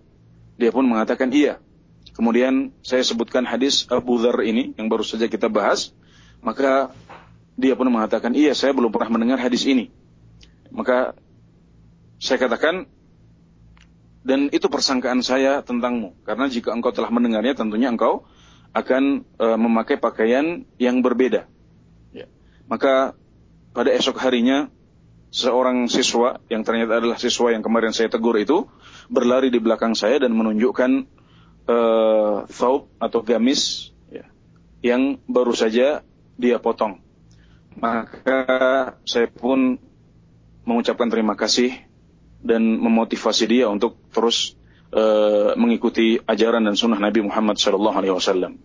dia 0.59 0.69
pun 0.69 0.85
mengatakan 0.85 1.31
iya. 1.33 1.57
Kemudian 2.13 2.75
saya 2.83 2.99
sebutkan 2.99 3.47
hadis 3.47 3.87
Abu 3.87 4.19
Dhar 4.19 4.43
ini 4.43 4.75
yang 4.75 4.91
baru 4.91 5.07
saja 5.07 5.31
kita 5.31 5.47
bahas. 5.47 5.95
Maka 6.43 6.91
dia 7.55 7.75
pun 7.75 7.87
mengatakan 7.87 8.35
iya 8.35 8.51
saya 8.51 8.75
belum 8.75 8.91
pernah 8.91 9.19
mendengar 9.19 9.39
hadis 9.39 9.63
ini. 9.63 9.87
Maka 10.69 11.15
saya 12.19 12.37
katakan 12.37 12.91
dan 14.23 14.51
itu 14.51 14.67
persangkaan 14.67 15.23
saya 15.23 15.63
tentangmu. 15.63 16.15
Karena 16.27 16.51
jika 16.51 16.75
engkau 16.75 16.91
telah 16.91 17.09
mendengarnya 17.13 17.55
tentunya 17.55 17.87
engkau 17.91 18.27
akan 18.75 19.25
e, 19.39 19.47
memakai 19.57 19.97
pakaian 19.97 20.67
yang 20.77 21.01
berbeda. 21.01 21.49
Maka 22.69 23.17
pada 23.73 23.89
esok 23.89 24.21
harinya 24.21 24.69
seorang 25.33 25.89
siswa 25.89 26.37
yang 26.53 26.61
ternyata 26.61 27.01
adalah 27.01 27.17
siswa 27.17 27.49
yang 27.49 27.65
kemarin 27.65 27.89
saya 27.89 28.13
tegur 28.13 28.37
itu 28.37 28.69
berlari 29.09 29.49
di 29.49 29.57
belakang 29.57 29.97
saya 29.97 30.21
dan 30.21 30.37
menunjukkan 30.37 31.09
uh, 31.65 32.45
thawb 32.45 32.93
atau 33.01 33.25
gamis 33.25 33.89
ya, 34.13 34.29
yang 34.85 35.17
baru 35.25 35.57
saja 35.57 36.05
dia 36.37 36.61
potong. 36.61 37.01
Maka 37.73 38.45
saya 39.01 39.25
pun 39.33 39.81
mengucapkan 40.65 41.09
terima 41.09 41.33
kasih 41.33 41.73
dan 42.39 42.79
memotivasi 42.79 43.45
dia 43.45 43.67
untuk 43.67 43.99
terus 44.15 44.55
uh, 44.95 45.53
mengikuti 45.59 46.17
ajaran 46.23 46.63
dan 46.63 46.75
sunnah 46.79 46.99
Nabi 46.99 47.23
Muhammad 47.23 47.59
SAW. 47.59 48.55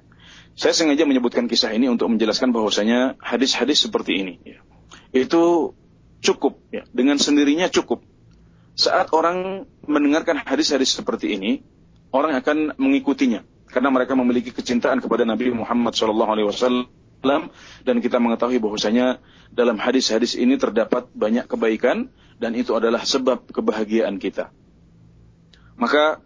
Saya 0.54 0.70
sengaja 0.70 1.02
menyebutkan 1.02 1.50
kisah 1.50 1.74
ini 1.74 1.90
untuk 1.90 2.06
menjelaskan 2.14 2.54
bahwasanya 2.54 3.18
hadis-hadis 3.18 3.90
seperti 3.90 4.22
ini 4.22 4.34
ya, 4.46 4.62
itu 5.10 5.74
cukup 6.22 6.62
ya, 6.70 6.86
dengan 6.94 7.18
sendirinya 7.18 7.66
cukup. 7.66 8.06
Saat 8.78 9.10
orang 9.14 9.66
mendengarkan 9.86 10.42
hadis-hadis 10.42 10.94
seperti 10.94 11.34
ini, 11.34 11.62
orang 12.14 12.38
akan 12.38 12.78
mengikutinya 12.78 13.42
karena 13.66 13.90
mereka 13.90 14.14
memiliki 14.14 14.54
kecintaan 14.54 15.02
kepada 15.02 15.26
Nabi 15.26 15.50
Muhammad 15.50 15.98
SAW 15.98 16.86
dan 17.82 17.96
kita 17.98 18.22
mengetahui 18.22 18.62
bahwasanya 18.62 19.18
dalam 19.50 19.80
hadis-hadis 19.80 20.38
ini 20.38 20.60
terdapat 20.60 21.10
banyak 21.10 21.48
kebaikan 21.50 22.12
dan 22.38 22.54
itu 22.58 22.74
adalah 22.74 23.02
sebab 23.02 23.50
kebahagiaan 23.50 24.18
kita. 24.18 24.50
Maka 25.74 26.22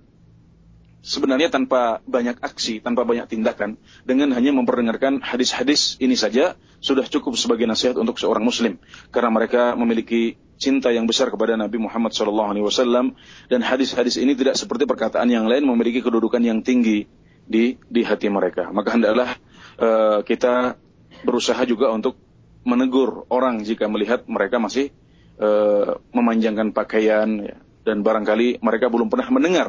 sebenarnya 1.00 1.48
tanpa 1.48 2.04
banyak 2.04 2.36
aksi, 2.42 2.84
tanpa 2.84 3.06
banyak 3.08 3.30
tindakan, 3.30 3.80
dengan 4.04 4.34
hanya 4.36 4.52
memperdengarkan 4.52 5.24
hadis-hadis 5.24 5.96
ini 6.02 6.18
saja 6.18 6.58
sudah 6.84 7.06
cukup 7.08 7.34
sebagai 7.38 7.64
nasihat 7.64 7.96
untuk 7.96 8.20
seorang 8.20 8.44
muslim 8.44 8.78
karena 9.10 9.30
mereka 9.32 9.74
memiliki 9.74 10.38
cinta 10.58 10.90
yang 10.90 11.06
besar 11.06 11.30
kepada 11.30 11.54
Nabi 11.54 11.78
Muhammad 11.78 12.10
SAW 12.12 13.14
dan 13.46 13.60
hadis-hadis 13.62 14.18
ini 14.18 14.34
tidak 14.34 14.58
seperti 14.58 14.84
perkataan 14.84 15.30
yang 15.30 15.46
lain 15.46 15.64
memiliki 15.64 16.02
kedudukan 16.02 16.42
yang 16.42 16.60
tinggi 16.66 17.06
di 17.48 17.78
di 17.88 18.02
hati 18.04 18.28
mereka. 18.28 18.68
Maka 18.74 18.98
hendaklah 18.98 19.38
uh, 19.80 20.20
kita 20.26 20.76
berusaha 21.22 21.58
juga 21.64 21.88
untuk 21.94 22.18
menegur 22.66 23.24
orang 23.32 23.64
jika 23.64 23.88
melihat 23.88 24.26
mereka 24.28 24.60
masih 24.60 24.92
uh, 25.39 25.99
memanjangkan 26.13 26.71
pakaian 26.71 27.29
ya, 27.43 27.55
dan 27.83 28.01
barangkali 28.01 28.63
mereka 28.63 28.87
belum 28.87 29.11
pernah 29.11 29.27
mendengar 29.29 29.67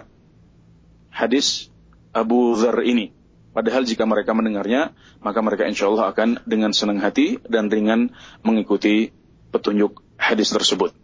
hadis 1.10 1.70
Abu 2.14 2.54
Dhar 2.58 2.82
ini. 2.87 3.10
Padahal 3.54 3.87
jika 3.87 4.02
mereka 4.02 4.34
mendengarnya, 4.34 4.90
maka 5.22 5.38
mereka 5.38 5.62
insya 5.70 5.87
Allah 5.87 6.10
akan 6.10 6.42
dengan 6.42 6.74
senang 6.74 6.98
hati 6.98 7.38
dan 7.46 7.70
ringan 7.70 8.10
mengikuti 8.42 9.14
petunjuk 9.54 10.02
hadis 10.18 10.50
tersebut. 10.50 10.94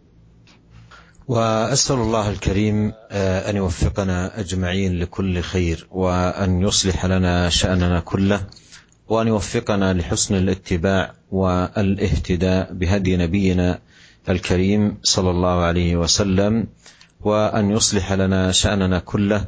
واسال 1.31 1.95
الله 1.95 2.29
الكريم 2.29 2.93
ان 3.47 3.55
يوفقنا 3.55 4.39
اجمعين 4.39 4.99
لكل 4.99 5.41
خير 5.41 5.87
وان 5.91 6.61
يصلح 6.61 7.05
لنا 7.05 7.49
شاننا 7.49 7.99
كله 7.99 8.47
وان 9.07 9.27
يوفقنا 9.27 9.93
لحسن 9.93 10.35
الاتباع 10.35 11.13
والاهتداء 11.31 12.73
بهدي 12.73 13.17
نبينا 13.17 13.79
الكريم 14.28 14.98
صلى 15.02 15.30
الله 15.30 15.56
عليه 15.62 15.96
وسلم 15.96 16.66
وان 17.20 17.70
يصلح 17.70 18.12
لنا 18.12 18.52
شاننا 18.52 18.98
كله 18.98 19.44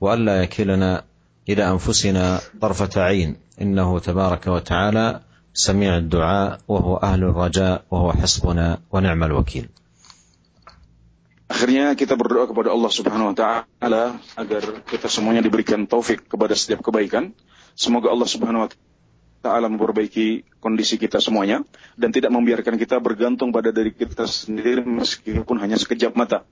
والا 0.00 0.42
يكلنا 0.42 1.04
إلى 1.48 1.70
انفسنا 1.70 2.40
طرفه 2.60 3.02
عين 3.02 3.36
انه 3.60 3.98
تبارك 3.98 4.46
وتعالى 4.46 5.20
سميع 5.54 5.96
الدعاء 5.96 6.58
وهو 6.68 6.96
أهل 6.96 7.24
الرجاء 7.24 7.84
وهو 7.90 8.12
حسبنا 8.12 8.78
ونعم 8.92 9.24
الوكيل. 9.24 9.68
Akhirnya 11.48 11.96
kita 11.96 12.12
berdoa 12.12 12.44
kepada 12.44 12.68
Allah 12.76 12.92
Subhanahu 12.92 13.32
wa 13.32 13.36
taala 13.36 14.20
agar 14.36 14.62
kita 14.84 15.08
semuanya 15.08 15.40
diberikan 15.40 15.88
taufik 15.88 16.28
kepada 16.28 16.52
setiap 16.52 16.84
kebaikan. 16.84 17.32
Semoga 17.72 18.12
Allah 18.12 18.28
Subhanahu 18.28 18.62
wa 18.64 18.68
taala 18.68 18.87
memperbaiki 19.42 20.58
kondisi 20.58 20.98
kita 20.98 21.22
semuanya 21.22 21.62
dan 21.94 22.10
tidak 22.10 22.34
membiarkan 22.34 22.74
kita 22.76 22.98
bergantung 22.98 23.54
pada 23.54 23.70
diri 23.70 23.94
kita 23.94 24.26
sendiri 24.26 24.82
meskipun 24.82 25.56
hanya 25.62 25.78
sekejap 25.78 26.12
mata. 26.18 26.42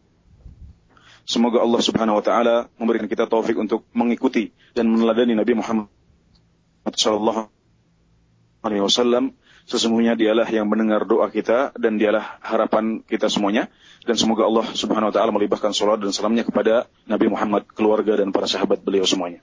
Semoga 1.26 1.58
Allah 1.58 1.82
Subhanahu 1.82 2.22
wa 2.22 2.24
taala 2.24 2.70
memberikan 2.78 3.10
kita 3.10 3.26
taufik 3.26 3.58
untuk 3.58 3.82
mengikuti 3.90 4.54
dan 4.78 4.86
meneladani 4.86 5.34
Nabi 5.34 5.58
Muhammad 5.58 5.90
sallallahu 6.94 7.50
alaihi 8.62 8.82
wasallam. 8.86 9.34
Sesungguhnya 9.66 10.14
dialah 10.14 10.46
yang 10.46 10.70
mendengar 10.70 11.02
doa 11.02 11.26
kita 11.26 11.74
dan 11.74 11.98
dialah 11.98 12.38
harapan 12.38 13.02
kita 13.02 13.26
semuanya. 13.26 13.66
Dan 14.06 14.14
semoga 14.14 14.46
Allah 14.46 14.70
subhanahu 14.70 15.10
wa 15.10 15.14
ta'ala 15.18 15.34
melibatkan 15.34 15.74
salat 15.74 15.98
dan 15.98 16.14
salamnya 16.14 16.46
kepada 16.46 16.86
Nabi 17.10 17.26
Muhammad, 17.26 17.66
keluarga 17.74 18.14
dan 18.22 18.30
para 18.30 18.46
sahabat 18.46 18.86
beliau 18.86 19.02
semuanya. 19.02 19.42